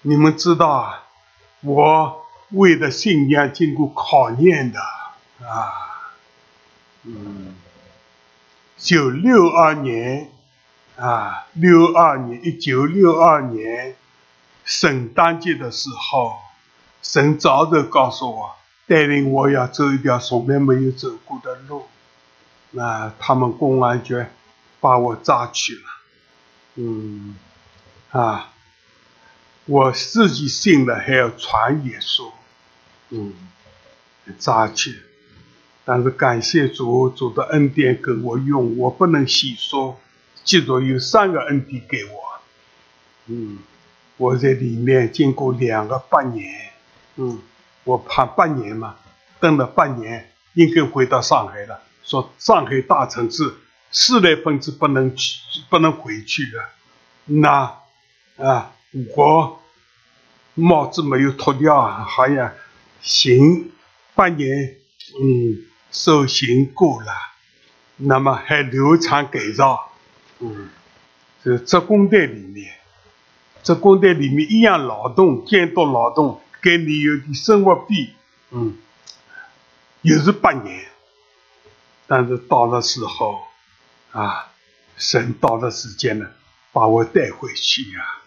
[0.02, 1.04] 你们知道啊，
[1.60, 4.80] 我为了信仰经过考验的
[5.46, 6.12] 啊，
[7.04, 7.54] 嗯，
[8.76, 10.30] 九六二年
[10.96, 13.96] 啊，六二年一九六二年
[14.64, 16.36] 圣诞节的时候，
[17.02, 18.54] 神早就告诉我。
[18.86, 21.86] 带领我要走一条从来没有走过的路，
[22.72, 24.26] 那他们公安局
[24.78, 25.82] 把我抓去了。
[26.74, 27.34] 嗯，
[28.10, 28.52] 啊，
[29.64, 32.30] 我自己信了还要传耶稣，
[33.08, 33.32] 嗯，
[34.38, 35.00] 抓去。
[35.86, 39.98] 但是感谢主，主的恩典给我用，我不能细说。
[40.44, 42.20] 记住有三个恩典给我，
[43.28, 43.60] 嗯，
[44.16, 46.52] 我在里面经过两个半年，
[47.16, 47.40] 嗯。
[47.86, 48.96] 我判半年嘛，
[49.40, 51.82] 等了半年，应该回到上海了。
[52.02, 53.52] 说上海大城市，
[53.90, 55.38] 四类分子不能去，
[55.68, 56.64] 不能回去的。
[57.26, 57.78] 那
[58.38, 58.72] 啊，
[59.14, 59.60] 我
[60.54, 62.52] 帽子没有脱掉，好像
[63.02, 63.70] 刑
[64.14, 64.76] 半年，
[65.20, 65.58] 嗯，
[65.90, 67.12] 受刑过了，
[67.96, 69.92] 那么还流产改造，
[70.38, 70.70] 嗯，
[71.42, 72.72] 这职工队里面，
[73.64, 76.40] 职工队里面一样劳动，监督劳动。
[76.62, 78.14] 给你有的生活费，
[78.50, 78.78] 嗯，
[80.00, 80.86] 又是八年，
[82.06, 83.42] 但是到了时候，
[84.12, 84.50] 啊，
[84.96, 86.30] 神到了时间了，
[86.72, 88.22] 把我带回去呀。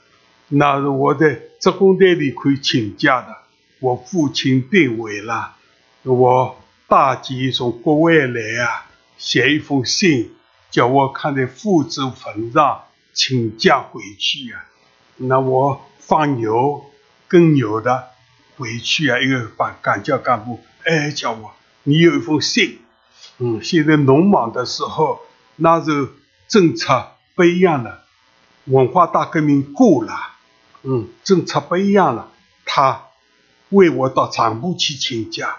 [0.49, 3.35] 那是我在职工队里可以请假的。
[3.79, 5.55] 我父亲病危了，
[6.03, 8.85] 我大姐从国外来啊，
[9.17, 10.31] 写一封信，
[10.69, 12.83] 叫我看在父子份上
[13.13, 14.63] 请假回去呀。
[15.17, 16.85] 那我放牛
[17.27, 18.09] 耕牛的。
[18.59, 21.51] 回去啊，一个把干教干部，哎，叫我，
[21.83, 22.79] 你有一封信，
[23.37, 25.19] 嗯，现在农忙的时候，
[25.57, 26.07] 那时候
[26.47, 28.03] 政策不一样了，
[28.65, 30.11] 文化大革命过了，
[30.81, 32.31] 嗯，政策不一样了，
[32.65, 33.09] 他
[33.69, 35.57] 为我到厂部去请假，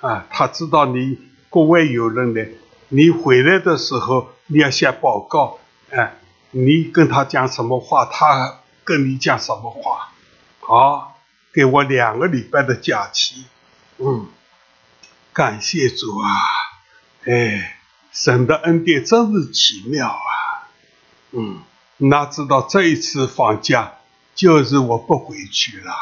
[0.00, 1.18] 啊，他知道你
[1.50, 2.48] 国外有人来，
[2.88, 5.58] 你回来的时候你要写报告，
[5.90, 6.14] 哎，
[6.52, 8.59] 你跟他讲什么话，他
[8.90, 10.10] 跟你讲什么话，
[10.58, 11.06] 好。
[11.52, 13.44] 给我两个礼拜的假期，
[13.98, 14.28] 嗯，
[15.32, 16.30] 感谢主啊！
[17.24, 17.76] 哎，
[18.12, 20.70] 神的恩典真是奇妙啊！
[21.32, 21.60] 嗯，
[21.96, 23.94] 哪知道这一次放假
[24.36, 25.92] 就是我不回去了。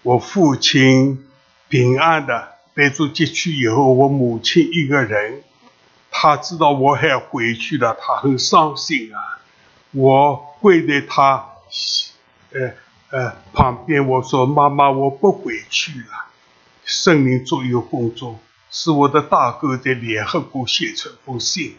[0.00, 1.28] 我父亲
[1.68, 5.44] 平安的被主接去以后，我母亲一个人，
[6.10, 9.40] 她知道我还要回去了，她很伤心啊。
[9.90, 11.50] 我跪在他
[12.52, 12.74] 呃
[13.10, 16.26] 呃旁边，我说：“妈妈，我不回去了。”
[16.84, 18.38] 圣灵做一个工作，
[18.70, 21.76] 是我的大哥在联合国写出封信，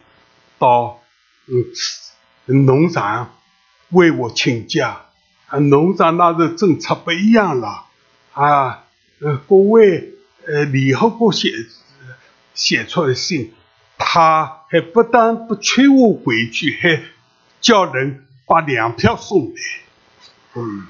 [0.58, 1.00] 到
[1.48, 3.36] 嗯农场
[3.90, 5.02] 为我请假。
[5.70, 7.86] 农场那时政策不一样了，
[8.34, 8.86] 啊，
[9.22, 10.16] 呃，各位
[10.48, 11.52] 呃联合国写
[12.56, 13.54] 写出的信，
[13.98, 17.04] 他还不但不催我回去，还
[17.62, 19.54] 叫人把粮票送来。
[20.56, 20.88] 嗯，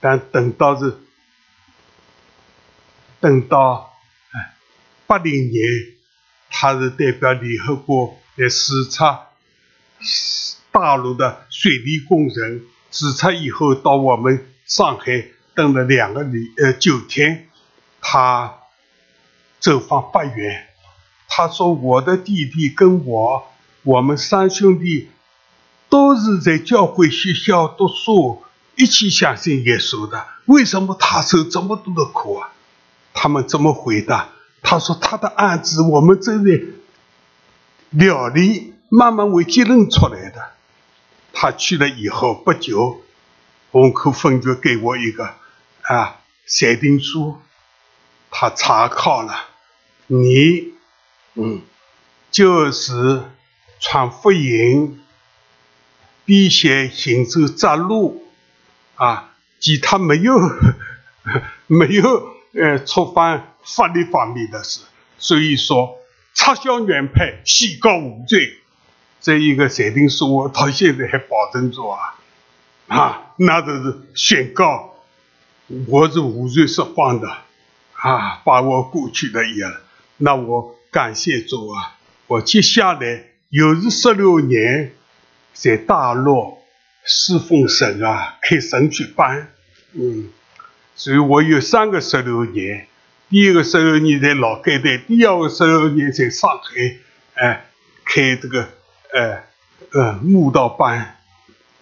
[0.00, 0.98] 但等到是。
[3.18, 3.94] 等到
[4.32, 4.54] 哎
[5.06, 5.62] 八零年，
[6.50, 9.28] 他是代表联合国来视察
[10.70, 12.60] 大陆的水利工程。
[12.92, 17.48] 视察以后，到我们上海等了两个礼呃九天。
[18.02, 18.58] 他
[19.58, 20.68] 走访八元，
[21.26, 23.50] 他说：“我的弟弟跟我，
[23.82, 25.08] 我们三兄弟
[25.88, 28.44] 都是在教会学校读书，
[28.76, 30.26] 一起相信耶稣的。
[30.44, 32.52] 为什么他受这么多的苦啊？”
[33.12, 34.28] 他们怎么回答？
[34.62, 36.60] 他说：“他的案子我们正在
[37.90, 40.50] 料理，慢慢会结论出来的。”
[41.32, 43.02] 他去了以后不久，
[43.70, 45.34] 红口分局给我一个
[45.82, 46.16] 啊
[46.46, 47.38] 裁定书，
[48.30, 49.34] 他查考了，
[50.06, 50.72] 你
[51.34, 51.62] 嗯
[52.30, 53.22] 就是
[53.80, 55.00] 传福音，
[56.24, 58.25] 避嫌行走窄路
[58.96, 59.30] 啊，
[59.60, 60.34] 其他没有
[61.66, 62.36] 没有。
[62.58, 64.80] 呃，触犯法律方面的事，
[65.18, 65.98] 所以说
[66.32, 68.56] 撤销原判，宣告无罪。
[69.20, 72.16] 这一个裁定书，我到现在还保存着啊，
[72.86, 74.94] 啊，那就是宣告
[75.86, 77.28] 我是无罪释放的，
[77.92, 79.66] 啊，把我过去的也，
[80.16, 84.94] 那我感谢主啊，我接下来又是十六年
[85.52, 86.55] 在大陆
[87.06, 89.52] 侍奉神啊，开神学班，
[89.92, 90.30] 嗯。
[90.98, 92.88] 所以我有三个十六年，
[93.28, 96.96] 第一个十六年在老街队，第二个十六年在上海，
[97.34, 97.66] 哎，
[98.04, 98.68] 开这个，
[99.12, 99.42] 呃，
[99.92, 101.18] 呃，慕道班。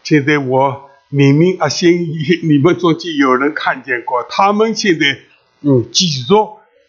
[0.03, 2.09] 现在我明明阿信，
[2.43, 5.21] 你们中间有人看见过，他们现在，
[5.61, 6.25] 嗯，继续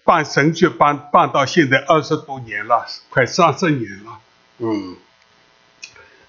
[0.03, 4.19] 办神学班，办到现在二十多年了，快三十年了，
[4.57, 4.95] 嗯。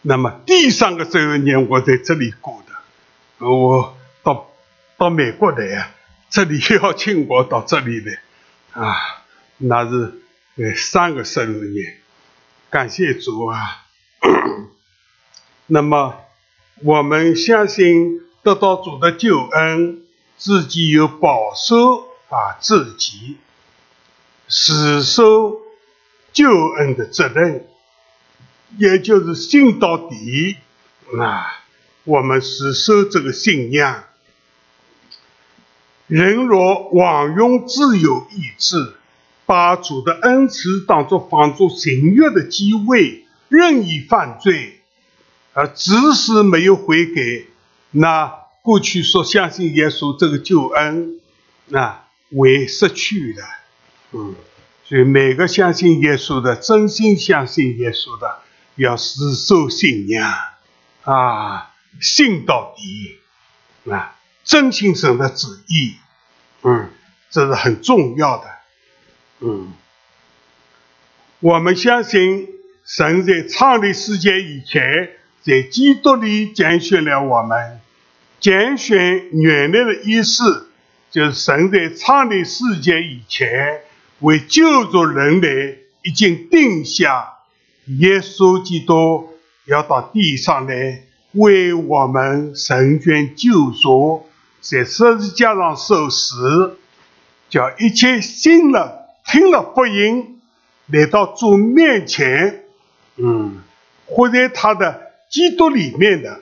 [0.08, 3.96] 那么第三个十六年我在这里过的，我。
[4.22, 4.50] 到
[4.96, 5.90] 到美国来啊，
[6.30, 8.20] 这里邀请我到这里来，
[8.72, 8.96] 啊，
[9.58, 10.20] 那是
[10.56, 11.98] 呃三个十六年，
[12.70, 13.86] 感谢主啊。
[15.66, 16.16] 那么
[16.82, 20.02] 我们相信得到主的救恩，
[20.36, 23.36] 自己有保守啊自己，
[24.48, 25.60] 死守
[26.32, 27.68] 救恩的责任，
[28.78, 30.56] 也就是信到底
[31.18, 31.46] 啊。
[32.04, 34.04] 我们是守这个信仰。
[36.06, 38.94] 人若妄用自由意志，
[39.44, 44.80] 把主的恩慈当作放逐刑狱的机会，任意犯罪，
[45.52, 47.46] 而只是没有悔改，
[47.90, 51.18] 那过去说相信耶稣这个救恩，
[51.66, 52.04] 那
[52.36, 53.42] 会失去的。
[54.12, 54.36] 嗯，
[54.84, 58.42] 所以每个相信耶稣的，真心相信耶稣的，
[58.76, 60.32] 要死守信仰
[61.02, 63.18] 啊，信到底
[63.90, 64.12] 啊。
[64.44, 65.96] 真心神的旨意，
[66.62, 66.88] 嗯，
[67.30, 68.44] 这是很重要的，
[69.40, 69.72] 嗯，
[71.40, 72.46] 我们相信
[72.84, 75.10] 神在创立世界以前，
[75.42, 77.80] 在基督里拣选了我们。
[78.38, 80.70] 拣选原来的意思，
[81.10, 83.80] 就是神在创立世界以前，
[84.20, 87.35] 为救助人类，已经定下
[87.86, 89.28] 耶稣基督
[89.64, 94.26] 要到地上来，为我们成全救赎。
[94.60, 96.78] 在十字架上受死，
[97.48, 100.40] 叫一切信了、听了福音，
[100.86, 102.64] 来到主面前，
[103.14, 103.58] 嗯，
[104.06, 106.40] 活在他的基督里面的，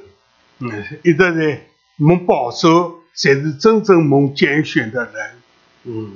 [0.61, 0.71] 嗯，
[1.03, 1.67] 一直在
[1.97, 5.31] 蒙保守，才是真正蒙拣选的人，
[5.85, 6.13] 嗯，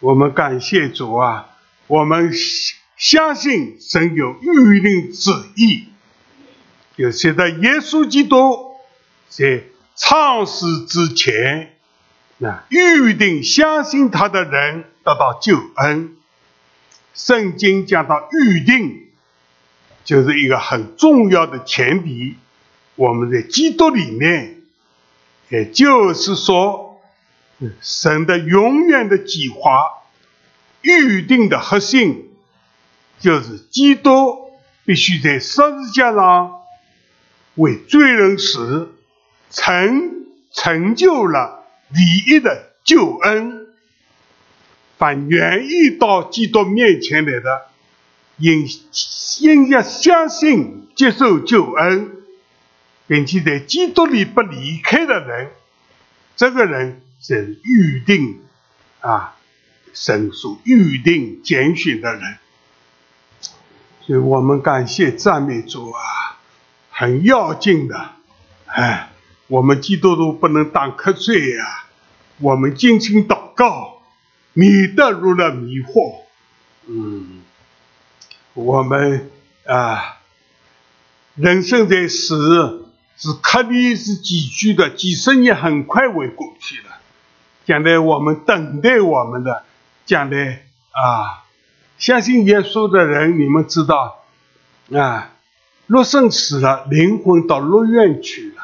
[0.00, 1.56] 我们感谢主啊，
[1.86, 2.30] 我们
[2.98, 5.84] 相信神有预定旨意，
[6.96, 8.74] 就现在耶稣基督
[9.30, 9.62] 在。
[10.00, 11.74] 创世之前，
[12.36, 16.16] 那预定相信他的人得到救恩，
[17.14, 19.08] 圣经讲到预定，
[20.04, 22.36] 就是一个很重要的前提。
[22.94, 24.60] 我们在基督里面，
[25.48, 27.02] 也就是说，
[27.80, 29.80] 神的永远的计划
[30.80, 32.27] 预定的核心，
[33.20, 34.50] 就是基督
[34.84, 36.60] 必须在十字架上
[37.56, 38.94] 为罪人死，
[39.50, 43.66] 成成就了唯一的救恩。
[44.98, 47.66] 凡愿意到基督面前来的，
[48.38, 48.66] 应
[49.40, 52.10] 应要相信接受救恩，
[53.06, 55.50] 并且在基督里不离开的人，
[56.36, 58.40] 这个人是预定
[59.00, 59.36] 啊，
[59.92, 62.38] 神所预定拣选的人。
[64.08, 66.00] 所以我们感谢赞美主啊，
[66.90, 68.12] 很要紧的，
[68.64, 69.10] 哎，
[69.48, 71.84] 我们基督徒不能当瞌睡呀，
[72.38, 74.00] 我们尽心祷告。
[74.54, 76.22] 你得入了迷惑，
[76.86, 77.42] 嗯，
[78.54, 79.30] 我们
[79.66, 80.16] 啊，
[81.34, 82.34] 人生在世
[83.18, 86.88] 是刻力是几句的，几十年很快会过去的。
[87.66, 89.64] 将来我们等待我们的，
[90.06, 91.44] 将来啊，
[91.98, 94.24] 相信耶稣的人，你们知道
[94.92, 95.32] 啊，
[95.86, 98.62] 若生死了，灵魂到乐园去了。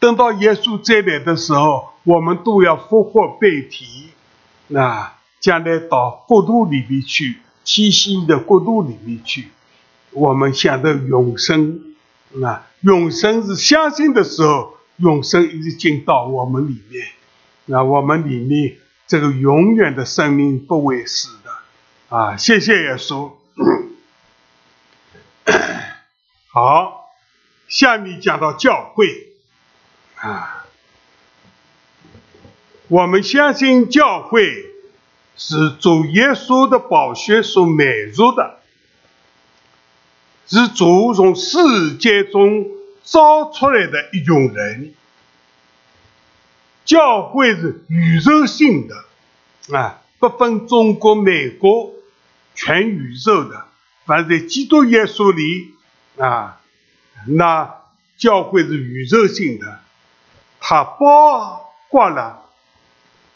[0.00, 4.08] 等到耶稣再来的时候，我们都要复活被提。
[4.66, 9.48] 那将来到国度里面去，七星的国度里面去，
[10.10, 11.80] 我们想到永生，
[12.32, 17.06] 那永生是相信的时候，永生已经到我们里面，
[17.66, 18.76] 那我们里面
[19.06, 21.28] 这个永远的生命不会死，
[22.12, 23.32] 啊，谢谢耶稣。
[26.52, 27.10] 好，
[27.68, 29.28] 下面讲到教会，
[30.16, 30.66] 啊。
[32.88, 34.66] 我们相信教会
[35.38, 38.58] 是主耶稣的宝血所买入的，
[40.46, 42.66] 是主从世界中
[43.04, 44.92] 招出来的一种人。
[46.84, 49.06] 教会是宇宙性的，
[49.74, 51.90] 啊，不分中国、美国，
[52.54, 53.66] 全宇宙的。
[54.04, 55.74] 凡在基督耶稣里，
[56.16, 56.60] 啊，
[57.26, 57.74] 那
[58.18, 59.80] 教会是宇宙性的，
[60.60, 62.40] 它包括了。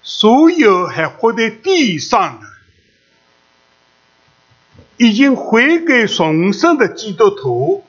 [0.02, 2.46] 所有还活在地上的、
[4.98, 7.84] 已经悔改重生的基督徒，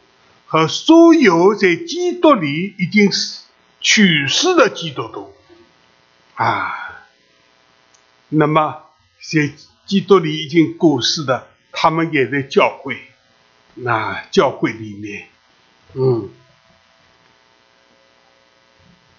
[0.47, 3.11] 和所有在基督里已经
[3.81, 5.31] 去世的基督徒，
[6.33, 7.05] 啊，
[8.29, 8.81] 那么
[9.21, 9.51] 在
[9.87, 12.97] 基督里已经过世的，他们也在教会，
[13.73, 15.27] 那教会里面，
[15.93, 16.29] 嗯，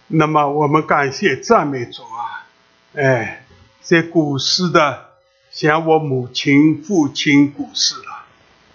[0.09, 2.47] 那么我们感谢赞美主啊。
[2.95, 3.47] 哎，
[3.81, 5.12] 在古世的，
[5.51, 8.25] 像我母亲、父亲过世了，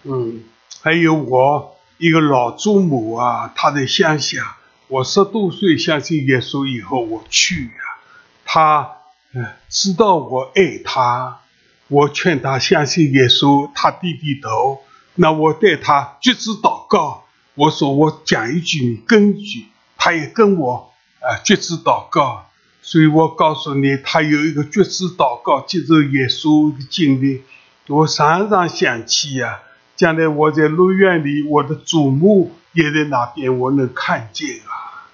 [0.04, 0.44] 嗯，
[0.82, 4.58] 还有我一个老祖母啊，她在乡下。
[4.88, 7.98] 我十多岁相信耶稣以后，我去呀，
[8.46, 8.98] 她
[9.34, 11.42] 嗯知道我爱她，
[11.88, 14.80] 我劝他相信耶稣，他低低头。
[15.16, 17.26] 那我带他决志祷告，
[17.56, 19.66] 我说我讲一句，你跟一句，
[19.98, 22.46] 他也跟我啊决志祷告。
[22.82, 27.44] 所以我告诉你，他有一个绝志祷告，接受耶稣的经历。
[27.88, 29.60] 我常常想起呀，
[29.96, 35.08] 将来我在路院里，我的祖母也在那边，我能看见啊。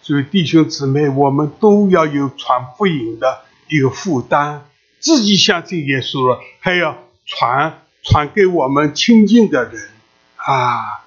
[0.00, 4.62] 所以弟兄姊妹，我们都要有传福音的一个负担，
[5.00, 6.96] 自己相信耶稣了，还要
[7.26, 9.90] 传传给我们亲近的人
[10.36, 11.02] 啊。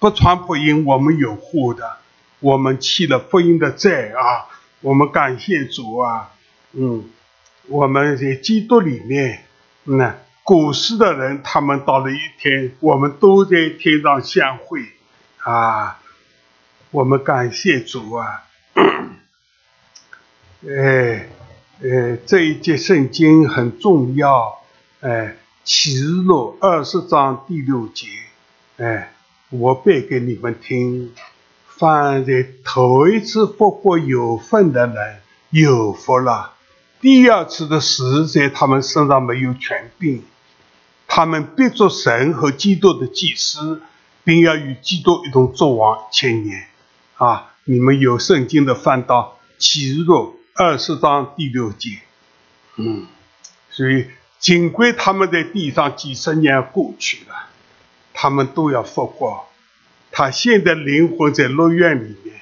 [0.00, 1.96] 不传福音，我们有祸的，
[2.40, 4.46] 我们欠了福音的债啊。
[4.80, 6.30] 我们感谢主啊，
[6.72, 7.10] 嗯，
[7.66, 9.44] 我们在基督里面，
[9.82, 10.14] 那
[10.44, 14.84] 古时的人，他们到了一天，我们都在天上相会
[15.38, 15.98] 啊。
[16.92, 18.44] 我们感谢主啊，
[20.64, 21.28] 哎，
[21.80, 24.62] 呃，这一节圣经很重要，
[25.00, 28.08] 哎，启示录二十章第六节，
[28.78, 29.12] 哎，
[29.50, 31.12] 我背给你们听。
[31.66, 35.20] 放在头一次复活有份的人
[35.50, 36.54] 有福了，
[37.00, 40.24] 第二次的死在他们身上没有权柄，
[41.06, 43.80] 他们必做神和基督的祭司，
[44.24, 46.66] 并要与基督一同作王千年。
[47.14, 52.00] 啊，你们有圣经的翻到启示录二十章第六节。
[52.74, 53.06] 嗯，
[53.70, 54.06] 所以
[54.40, 57.46] 尽管他们在地上几十年过去了，
[58.12, 59.44] 他们都要复活。
[60.10, 62.40] 他现在灵魂在乐园里面，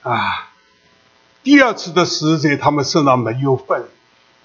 [0.00, 0.52] 啊，
[1.42, 3.84] 第二次的死在他们身上没有份，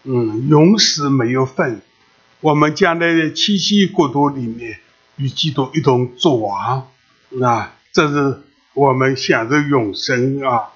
[0.04, 1.82] 嗯，永死没有份。
[2.42, 4.80] 我们将来在七夕国度里面
[5.16, 6.90] 与基督一同作王
[7.42, 7.76] 啊！
[7.94, 8.42] 这是
[8.74, 10.74] 我们享受永生啊。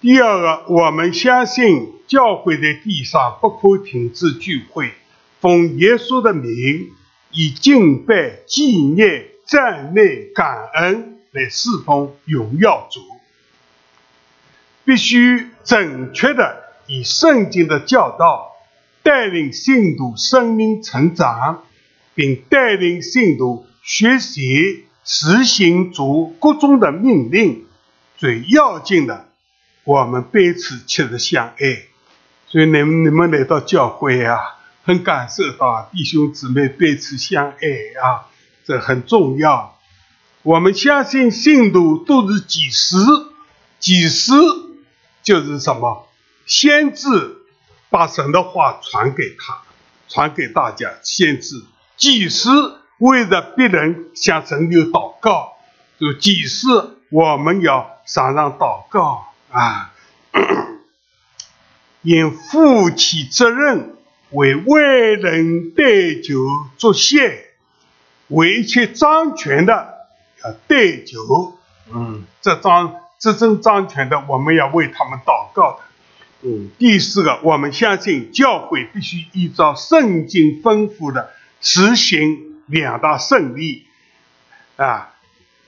[0.00, 4.92] 第二个，我们相信教会在地上不可停止聚会，
[5.40, 6.92] 奉耶稣的名，
[7.32, 13.00] 以敬拜、纪念、赞美、感恩来侍奉、荣耀主。
[14.84, 18.52] 必须准确的以圣经的教导
[19.02, 21.64] 带领信徒生命成长，
[22.14, 27.64] 并带领信徒学习实行主各种的命令。
[28.16, 29.27] 最要紧的。
[29.88, 31.84] 我们彼此确实相爱，
[32.46, 34.38] 所以你们你们来到教会啊，
[34.84, 37.56] 很感受到弟兄姊妹彼此相爱
[38.02, 38.28] 啊，
[38.66, 39.78] 这很重要。
[40.42, 43.32] 我们相信信徒都是祭司，
[43.78, 44.34] 祭司
[45.22, 46.06] 就是什么？
[46.44, 47.38] 先知
[47.88, 49.62] 把神的话传给他，
[50.06, 50.90] 传给大家。
[51.02, 51.64] 先知、
[51.96, 52.50] 祭司
[52.98, 55.54] 为了别人向神有祷告，
[55.98, 59.24] 就祭司我们要常常祷告。
[59.50, 59.92] 啊，
[62.02, 63.96] 因负起责任，
[64.30, 66.46] 为外人代酒
[66.76, 67.46] 作谢，
[68.28, 70.06] 为一切掌权的
[70.44, 71.58] 要代酒。
[71.90, 75.78] 嗯，这张执政掌权的，我们要为他们祷告的。
[76.42, 81.32] 嗯，第四个，我们相信教会必须依照圣经吩咐的
[81.62, 83.86] 实行两大圣礼。
[84.76, 85.14] 啊，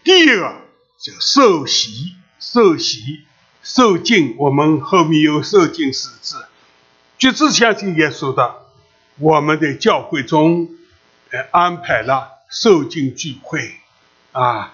[0.05, 0.55] 第二个
[0.99, 3.23] 就受洗，受洗。
[3.63, 6.47] 受敬，我们后面有受敬四字，
[7.19, 8.55] 橘子相信耶稣的，
[9.19, 10.71] 我们的教会中，
[11.31, 13.71] 呃，安排了受敬聚会，
[14.33, 14.73] 啊，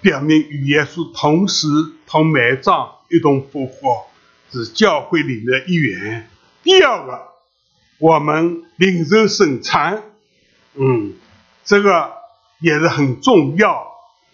[0.00, 1.68] 表明与耶稣同时
[2.06, 4.06] 同埋葬一同复活，
[4.50, 6.28] 是教会里的一员。
[6.64, 7.28] 第二个，
[7.98, 10.02] 我们领受圣餐，
[10.74, 11.14] 嗯，
[11.64, 12.10] 这个
[12.58, 13.86] 也是很重要，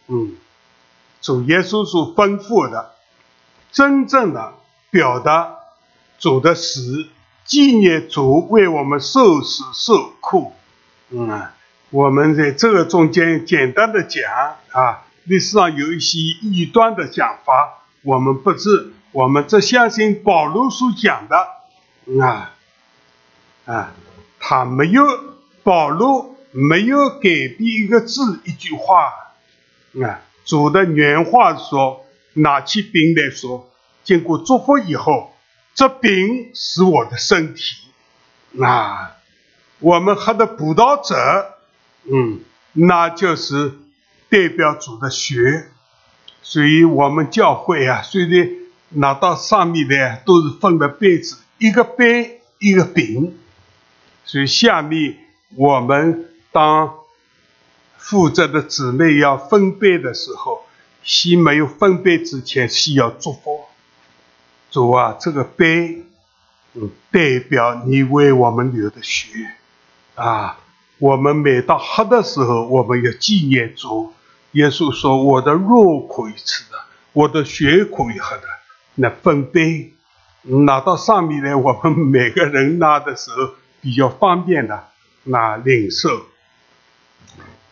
[0.06, 0.34] 嗯，
[1.20, 2.95] 主耶稣所吩咐的。
[3.76, 4.54] 真正的
[4.88, 5.54] 表达
[6.18, 7.08] 主的死，
[7.44, 10.54] 纪念主为我们受死受苦。
[11.10, 11.42] 嗯，
[11.90, 14.24] 我们在这个中间简单的讲
[14.72, 21.36] 啊，历史上有一些异端的讲法，我们不知，我们只相信保罗所讲的。
[22.24, 22.54] 啊
[23.66, 23.92] 啊，
[24.40, 25.04] 他没有
[25.62, 29.12] 保罗没有改变一个字一句话。
[30.02, 32.05] 啊，主的原话说。
[32.37, 33.70] 拿起饼来说，
[34.05, 35.34] 经过祝福以后，
[35.74, 37.76] 这饼是我的身体。
[38.53, 39.12] 那
[39.78, 41.14] 我们喝的葡萄汁，
[42.12, 42.41] 嗯，
[42.74, 43.72] 那就是
[44.28, 45.70] 代表主的血。
[46.43, 48.49] 所以我们教会啊，虽然
[48.91, 53.39] 拿到上面的都是分的杯子，一个杯一个饼。
[54.26, 55.16] 所以下面
[55.57, 56.95] 我们当
[57.97, 60.65] 负责的姊妹要分杯的时候。
[61.07, 63.66] 先没有分杯之前，需要祝福
[64.72, 65.16] 主啊！
[65.20, 66.02] 这个杯，
[66.74, 69.28] 嗯，代表你为我们流的血
[70.16, 70.59] 啊！
[70.98, 74.12] 我们每到喝的时候，我们要纪念主。
[74.52, 76.78] 耶稣说：“我的肉可以吃的，
[77.12, 78.42] 我的血可以喝的。”
[78.96, 79.92] 那分杯
[80.42, 84.88] 拿到上面来，我们每个人拿的时候比较方便的，
[85.22, 86.26] 拿领受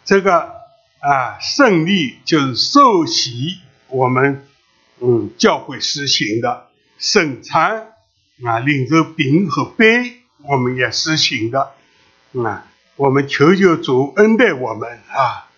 [0.04, 0.63] 这个。
[1.04, 4.46] 啊，胜利就是受洗，我们
[5.00, 7.88] 嗯教会实行的圣餐
[8.42, 11.74] 啊，领着饼和杯，我们也实行的
[12.42, 12.64] 啊，
[12.96, 15.50] 我们求求主恩待我们啊。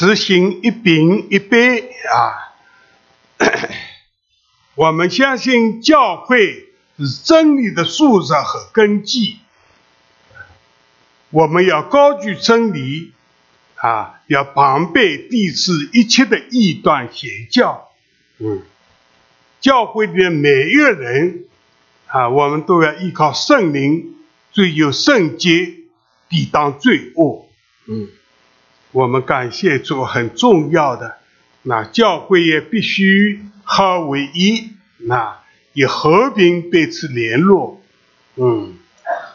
[0.00, 2.54] 实行一饼一杯啊！
[4.76, 9.38] 我们相信教会是真理的素质和根基。
[11.30, 13.12] 我们要高举真理
[13.74, 17.90] 啊，要防备抵制一切的异端邪教。
[18.38, 18.62] 嗯，
[19.60, 21.46] 教会里的每一个人
[22.06, 24.14] 啊，我们都要依靠圣灵，
[24.52, 25.74] 追求圣洁，
[26.28, 27.48] 抵挡罪恶。
[27.88, 28.10] 嗯。
[28.92, 31.18] 我们感谢主，很重要的。
[31.62, 35.40] 那教会也必须合为一，那
[35.74, 37.82] 以和平彼此联络。
[38.36, 38.74] 嗯，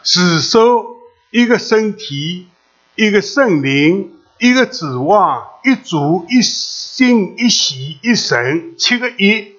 [0.02, 0.96] 只守
[1.30, 2.48] 一个身体，
[2.96, 9.52] 一个圣灵，一个指望，一主一心一喜一神，七个一。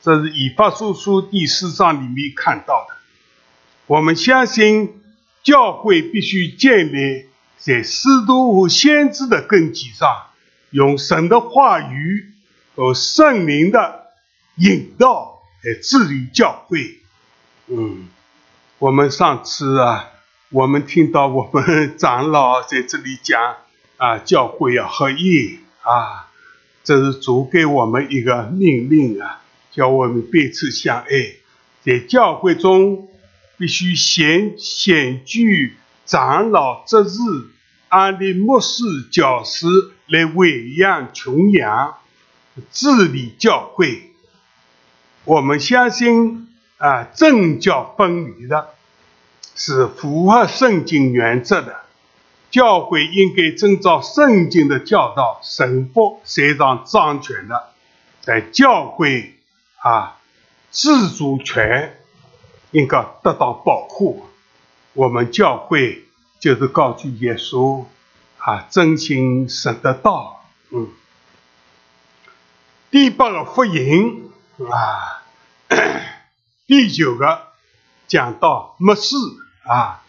[0.00, 2.96] 这是以法书书第四章里面看到的。
[3.86, 5.00] 我们相信
[5.42, 7.26] 教会必须建立
[7.64, 10.08] 在师徒和先知的根基上，
[10.70, 12.32] 用神的话语
[12.74, 14.06] 和圣灵的
[14.56, 16.98] 引导来治理教会。
[17.68, 18.08] 嗯，
[18.80, 20.10] 我们上次啊，
[20.50, 23.40] 我们听到我们 长老在这里讲
[23.96, 26.28] 啊，教会要合一啊，
[26.82, 29.38] 这是主给我们一个命令啊。
[29.70, 31.06] 叫我们彼此相爱，
[31.80, 33.08] 在教会中
[33.56, 35.76] 必须先先举
[36.12, 37.16] 长老责日，
[37.88, 39.66] 安立牧师、教师
[40.08, 41.94] 来喂养穷养，
[42.70, 44.10] 治理教会。
[45.24, 48.74] 我们相信啊，政教分离的
[49.54, 51.76] 是符合圣经原则的。
[52.50, 57.70] 教会应该遵照圣经的教导，神父才上掌权的，
[58.20, 59.38] 在教会。
[59.80, 60.18] 啊，
[60.70, 61.96] 自主权
[62.70, 64.26] 应该得到保护。
[64.94, 66.04] 我们教会
[66.40, 67.84] 就是告诉耶稣
[68.38, 70.44] 啊，真心神的道。
[70.70, 70.88] 嗯，
[72.90, 74.30] 第八个福音
[74.70, 75.22] 啊，
[76.66, 77.48] 第九个
[78.06, 79.16] 讲到末世
[79.66, 80.02] 啊，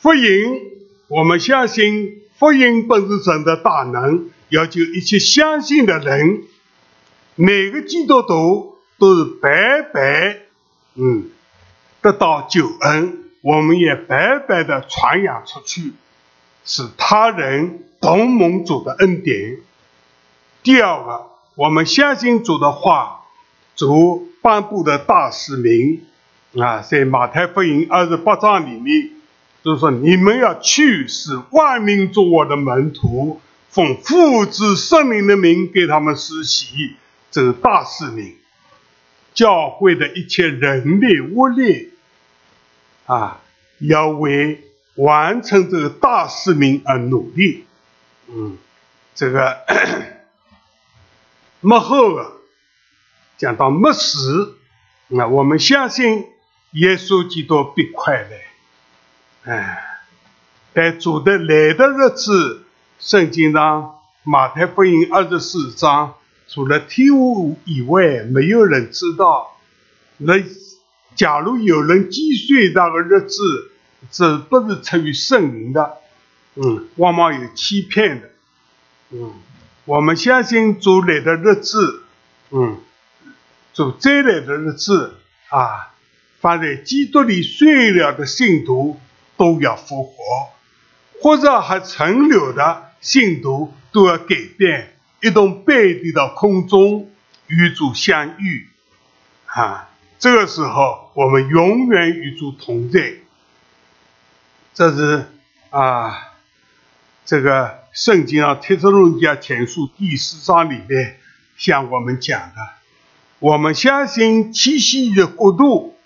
[0.00, 0.60] 福音
[1.08, 6.44] 我们相信福音本是神的大能，要求一切相信的人，
[7.34, 8.70] 每个基督徒。
[9.00, 10.40] 都是白白，
[10.96, 11.30] 嗯，
[12.02, 15.92] 得到救恩，我们也白白的传扬出去，
[16.64, 19.58] 使他人同蒙主的恩典。
[20.62, 23.22] 第二个，我们相信主的话，
[23.76, 26.02] 主颁布的大使命
[26.58, 29.10] 啊，在马太福音二十八章里面，
[29.62, 36.94] 就是说你们要去，使万民做我的门徒，奉父子圣灵的名给他们施洗，
[37.30, 38.34] 这是大使命。
[39.32, 41.89] 教会的一切人力物力，
[43.10, 43.40] 啊，
[43.80, 44.62] 要为
[44.94, 47.64] 完成这个大使命而努力。
[48.28, 48.56] 嗯，
[49.16, 49.56] 这个
[51.60, 52.30] 幕后啊，
[53.36, 54.54] 讲到末世，
[55.08, 56.28] 那我们相信
[56.70, 59.52] 耶稣基督必快来。
[59.52, 59.84] 哎，
[60.72, 62.62] 在主的来的日子，
[63.00, 66.14] 圣经上马太福音二十四章。
[66.46, 69.56] 除了天父以外，没有人知道。
[70.18, 70.34] 那
[71.14, 73.70] 假如有人计算那个日子，
[74.10, 75.98] 这不是出于圣灵的，
[76.54, 78.30] 嗯，往往有欺骗的，
[79.10, 79.34] 嗯，
[79.84, 82.04] 我们相信主来的日子，
[82.50, 82.78] 嗯，
[83.74, 85.16] 主再来的日子
[85.50, 85.92] 啊，
[86.40, 88.98] 放在基督里睡了的信徒
[89.36, 90.14] 都要复活，
[91.20, 94.96] 或者还存留的信徒都要改变。
[95.22, 97.10] 一同背离到空中
[97.46, 98.66] 与主相遇，
[99.44, 99.89] 啊，
[100.20, 103.14] 这个时候我们永远与主同在。
[104.74, 105.24] 这是
[105.70, 106.34] 啊，
[107.24, 111.18] 这个圣经上《帖撒罗尼迦前书》第四章里面
[111.56, 112.56] 向我们讲的。
[113.38, 115.96] 我们相信七夕的国度，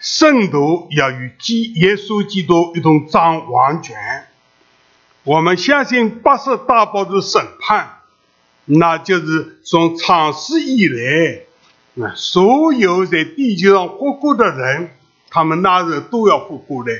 [0.00, 3.96] 圣徒要与基耶稣基督一同掌王权。
[5.22, 7.92] 我们相信八十大报的审判。
[8.64, 11.42] 那就是从创世以来，
[11.98, 14.90] 那，所有在地球上活过的人，
[15.30, 16.92] 他们那时都要活过来。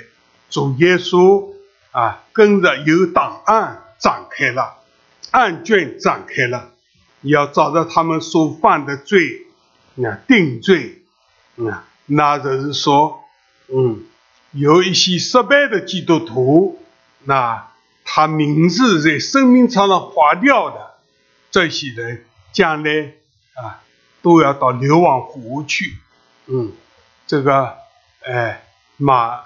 [0.48, 1.52] 主耶稣
[1.90, 4.78] 啊，跟着有档案展开了，
[5.32, 6.70] 案卷展开了，
[7.20, 9.42] 要找到他们所犯的罪，
[9.96, 11.02] 啊，定罪。
[11.56, 13.20] 啊，那就是说，
[13.68, 14.02] 嗯，
[14.52, 16.78] 有一些失败的基督徒，
[17.24, 17.68] 那
[18.02, 20.94] 他名字在生命册上划掉的。
[21.50, 23.12] 这些人将来
[23.54, 23.82] 啊，
[24.26, 25.98] 都要到流亡湖去。
[26.46, 26.72] 嗯，
[27.28, 27.76] 这个
[28.24, 28.64] 哎，
[28.96, 29.38] 马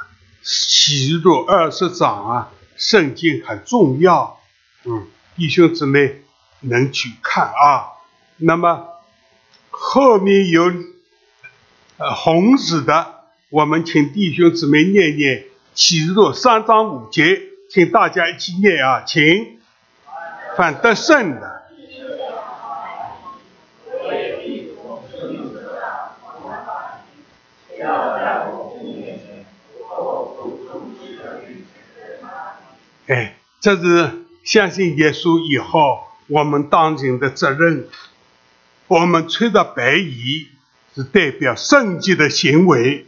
[0.42, 4.40] 启示录二十章啊，圣经很重要。
[4.86, 6.22] 嗯，弟兄姊妹
[6.60, 7.92] 能去看啊。
[8.38, 8.86] 那么
[9.68, 10.72] 后面有
[11.98, 15.44] 呃红字的，我们请弟兄姊妹念念
[15.74, 17.38] 启示录三章五节，
[17.68, 19.58] 请大家一起念啊，请
[20.56, 21.59] 反得胜的。
[33.10, 37.88] 哎，这是相信耶稣以后，我们当今的责任。
[38.86, 40.46] 我们穿着白衣，
[40.94, 43.06] 是代表圣洁的行为。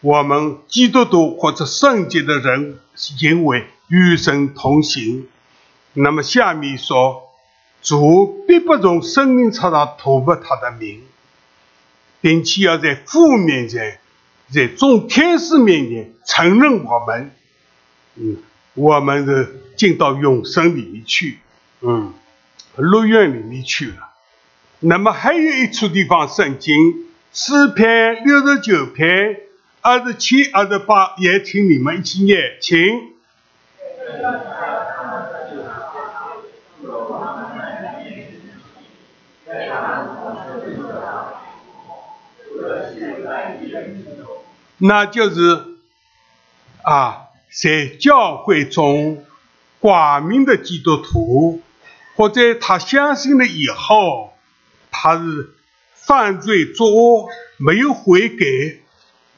[0.00, 5.26] 我们基督徒或者圣洁的人行为与神同行。
[5.94, 7.24] 那么下面说，
[7.82, 11.02] 主必不从生命册上涂抹他的名，
[12.20, 13.98] 并且要在父面前
[14.52, 17.32] 在众天使面前承认我们，
[18.14, 18.36] 嗯，
[18.74, 21.38] 我们的进到永生里面去，
[21.80, 22.12] 嗯，
[22.76, 24.10] 乐园里面去了。
[24.80, 26.74] 那么还有一处地方，圣经
[27.32, 29.40] 诗篇六十九篇
[29.80, 33.12] 二十七、二十八，也请你们一起念，请。
[44.78, 45.76] 那就是
[46.82, 47.21] 啊，
[47.52, 49.24] 在教会中
[49.78, 51.60] 挂名的基督徒，
[52.16, 54.32] 或者他相信了以后，
[54.90, 55.50] 他是
[55.94, 58.46] 犯罪作恶没有悔改，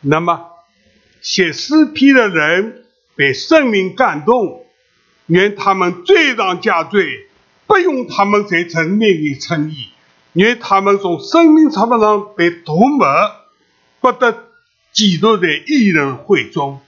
[0.00, 0.48] 那么
[1.20, 2.84] 写诗篇的人
[3.16, 4.64] 被圣灵感动，
[5.26, 7.26] 愿他们罪上加罪，
[7.66, 9.88] 不用他们在神面前称义，
[10.34, 13.06] 愿他们从生命长上被涂抹，
[14.00, 14.44] 不得。
[14.92, 16.80] 基督在异人会中，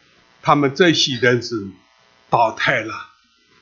[0.46, 1.66] 他们这些人是
[2.30, 2.94] 淘汰了。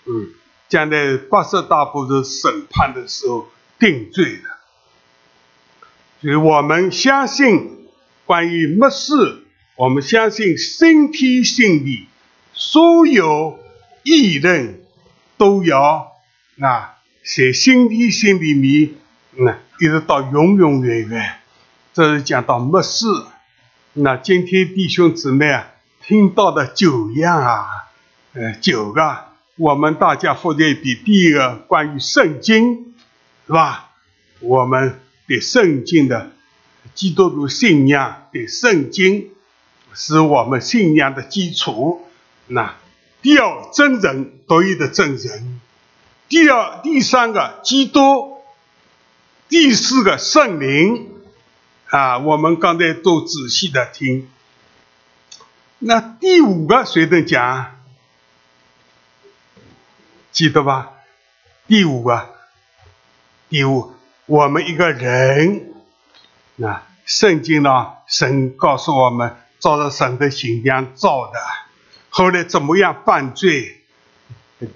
[0.05, 0.35] 嗯，
[0.69, 3.49] 将来八十大部是审判的时候
[3.79, 4.43] 定罪的。
[6.21, 7.89] 所以我们相信
[8.27, 9.15] 关于末世，
[9.77, 12.07] 我们相信新天新地，
[12.53, 13.59] 所有
[14.03, 14.85] 异人
[15.39, 16.13] 都要
[16.61, 18.99] 啊写新天新地里，
[19.39, 21.37] 嗯，一直到永永远远。
[21.95, 23.07] 这是讲到末世。
[23.95, 25.71] 那今天弟兄姊妹啊，
[26.07, 27.67] 听到的九样啊，
[28.35, 29.25] 呃，九个，
[29.57, 32.95] 我们大家放在一比第一个关于圣经，
[33.47, 33.89] 是吧？
[34.41, 36.31] 我们对圣经的
[36.95, 39.31] 基督徒信仰，对圣经
[39.95, 42.03] 是我们信仰的基础。
[42.49, 42.75] 那
[43.23, 45.59] 第二真人独一的真人，
[46.29, 48.43] 第二第三个基督，
[49.49, 51.09] 第四个圣灵。
[51.89, 54.29] 啊，我们刚才都仔细的听。
[55.87, 57.77] 那第五个谁能讲？
[60.33, 60.93] 记得吧？
[61.67, 62.27] 第五个，
[63.51, 63.93] 第五，
[64.25, 65.75] 我们一个人，
[66.63, 71.39] 啊，圣经呢，神告诉我们，照着神的形象造的，
[72.09, 73.83] 后来怎么样犯罪？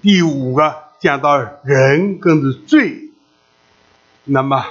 [0.03, 3.09] 第五个讲到人跟着罪，
[4.25, 4.63] 那么。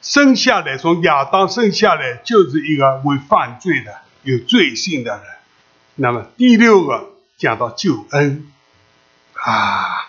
[0.00, 5.24] 生下来，从亚当生下来就是一个会犯罪的、有罪性的人。
[5.94, 8.50] 那么第六个讲到救恩，
[9.34, 10.08] 啊，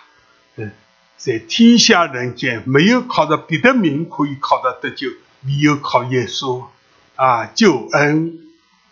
[0.56, 0.72] 嗯，
[1.16, 5.06] 在天下人间没有靠着别的名可以靠得得救，
[5.46, 6.64] 唯有靠耶稣
[7.14, 8.40] 啊，救恩，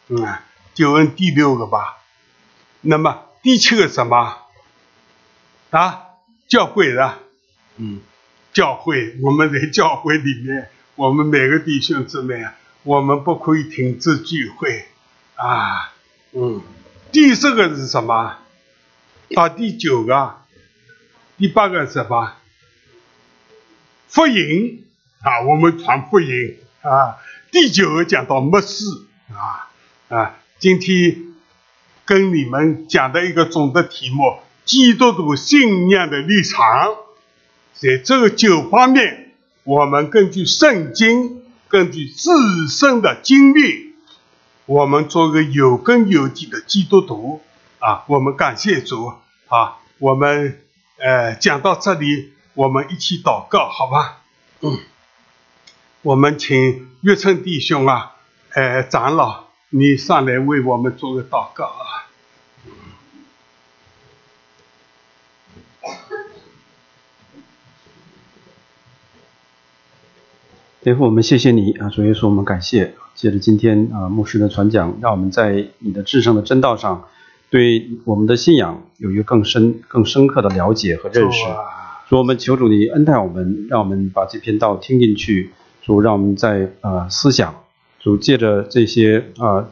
[0.08, 0.38] 嗯，
[0.74, 1.98] 救恩第六个吧。
[2.82, 4.36] 那么第七个什么？
[5.70, 6.02] 啊，
[6.46, 7.18] 教会的，
[7.78, 8.00] 嗯，
[8.52, 10.70] 教会，我们在教会里面。
[10.96, 14.86] 我们每个弟兄姊妹啊，我们不可以停止聚会
[15.36, 15.92] 啊。
[16.32, 16.62] 嗯，
[17.12, 18.36] 第十个是什么？
[19.34, 20.36] 到第九个、
[21.36, 22.32] 第八个是什么？
[24.08, 24.84] 福音
[25.22, 27.16] 啊，我们传福音啊。
[27.50, 28.84] 第九个讲到末世
[29.32, 29.70] 啊
[30.08, 30.36] 啊。
[30.58, 31.34] 今天
[32.04, 36.94] 跟你们讲的一个总的题目：基督徒信仰的立场，
[37.74, 39.32] 在这个九方面。
[39.64, 43.83] 我们根据圣经，根据自身的经历，
[44.66, 47.42] 我们做个有根有据的基督徒
[47.80, 48.04] 啊！
[48.06, 49.12] 我们感谢主
[49.48, 49.76] 啊！
[49.98, 50.62] 我们
[50.98, 54.22] 呃讲到这里，我们一起祷告，好吧？
[54.60, 54.78] 嗯，
[56.00, 58.16] 我们请岳春弟兄啊，
[58.54, 61.93] 呃长老，你上来为我们做个祷告啊！
[70.84, 71.88] 天父，我们谢谢你啊！
[71.88, 72.92] 主耶稣，我们感谢。
[73.14, 77.04] 借着今天啊，牧师的传讲，让我们在你的至圣的真道上，
[77.48, 81.42] 对我们的信仰有一个更深、更深刻的了解和认识。
[82.06, 85.52] 主，我们求主你恩待我们，让我们把这篇道听进去。
[85.80, 87.54] 主，让我们在啊思想。
[87.98, 89.66] 主，借着这些啊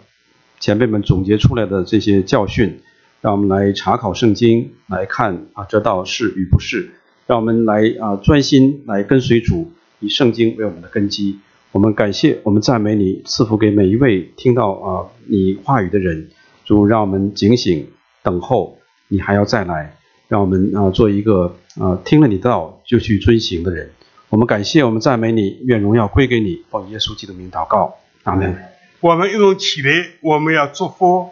[0.61, 2.81] 前辈们总结出来的这些教训，
[3.21, 6.93] 让我们来查考圣经，来看啊这道是与不是。
[7.27, 9.71] 让我们来啊专心来跟随主。
[10.03, 11.39] 以圣经为我们的根基，
[11.71, 16.29] 我们感谢，我们赞美你，赐福给每一位听到啊你话语的人。
[16.65, 17.89] 主，让我们警醒，
[18.23, 19.97] 等候你还要再来，
[20.29, 23.91] 让我们啊做一个啊听了你的道就去遵行的人。
[24.29, 26.63] 我们感谢，我们赞美你，愿荣耀归给你。
[26.71, 28.57] 奉耶稣基督名祷告，阿门。
[29.01, 31.31] 我们一同起来，我们要祝福。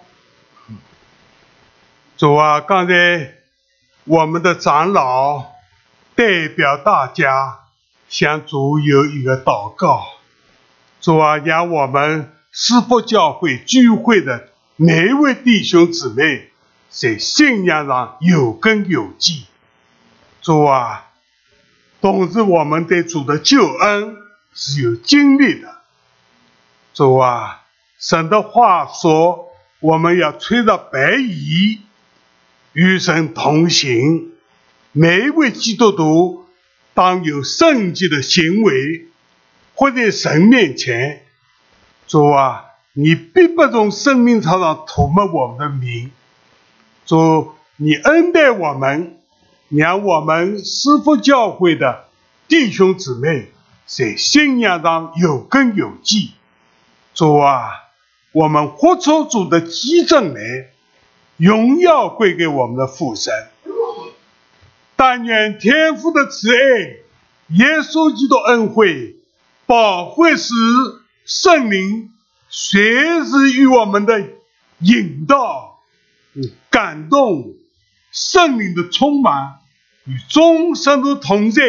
[2.16, 3.34] 主啊，刚才
[4.04, 5.44] 我们的长老
[6.14, 7.59] 代表大家。
[8.10, 10.04] 向主有一个祷告，
[11.00, 16.50] 主啊，让我们师傅教会聚会的每一位弟兄姊妹，
[16.90, 19.44] 在信仰上有根有基。
[20.42, 21.06] 主啊，
[22.00, 24.16] 同时我们对主的救恩
[24.52, 25.76] 是有经历的。
[26.92, 27.62] 主啊，
[28.00, 31.80] 神的话说，我们要吹着白衣，
[32.72, 34.32] 与神同行。
[34.90, 36.39] 每一位基督徒
[37.00, 39.06] 当有圣洁的行为，
[39.74, 41.22] 或在神面前。
[42.06, 46.10] 主啊，你必不从生命场上涂抹我们的名。
[47.06, 49.16] 主，你恩待我们，
[49.70, 52.04] 让我们师傅教会的
[52.48, 53.46] 弟兄姊妹
[53.86, 56.32] 在信仰上有根有基。
[57.14, 57.70] 主啊，
[58.32, 60.42] 我们活出主的基证来，
[61.38, 63.32] 荣耀归给我们的父神。
[65.02, 66.60] 但愿天父的慈爱、
[67.56, 69.16] 耶稣基督恩惠、
[69.64, 70.52] 保惠师、
[71.24, 72.10] 圣灵，
[72.50, 74.22] 随时与我们的
[74.80, 75.78] 引导、
[76.68, 77.54] 感动、
[78.12, 79.60] 圣灵的充满，
[80.04, 81.62] 与终生都同在。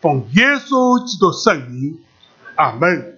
[0.00, 1.98] 奉耶稣基督圣名，
[2.54, 3.11] 阿门。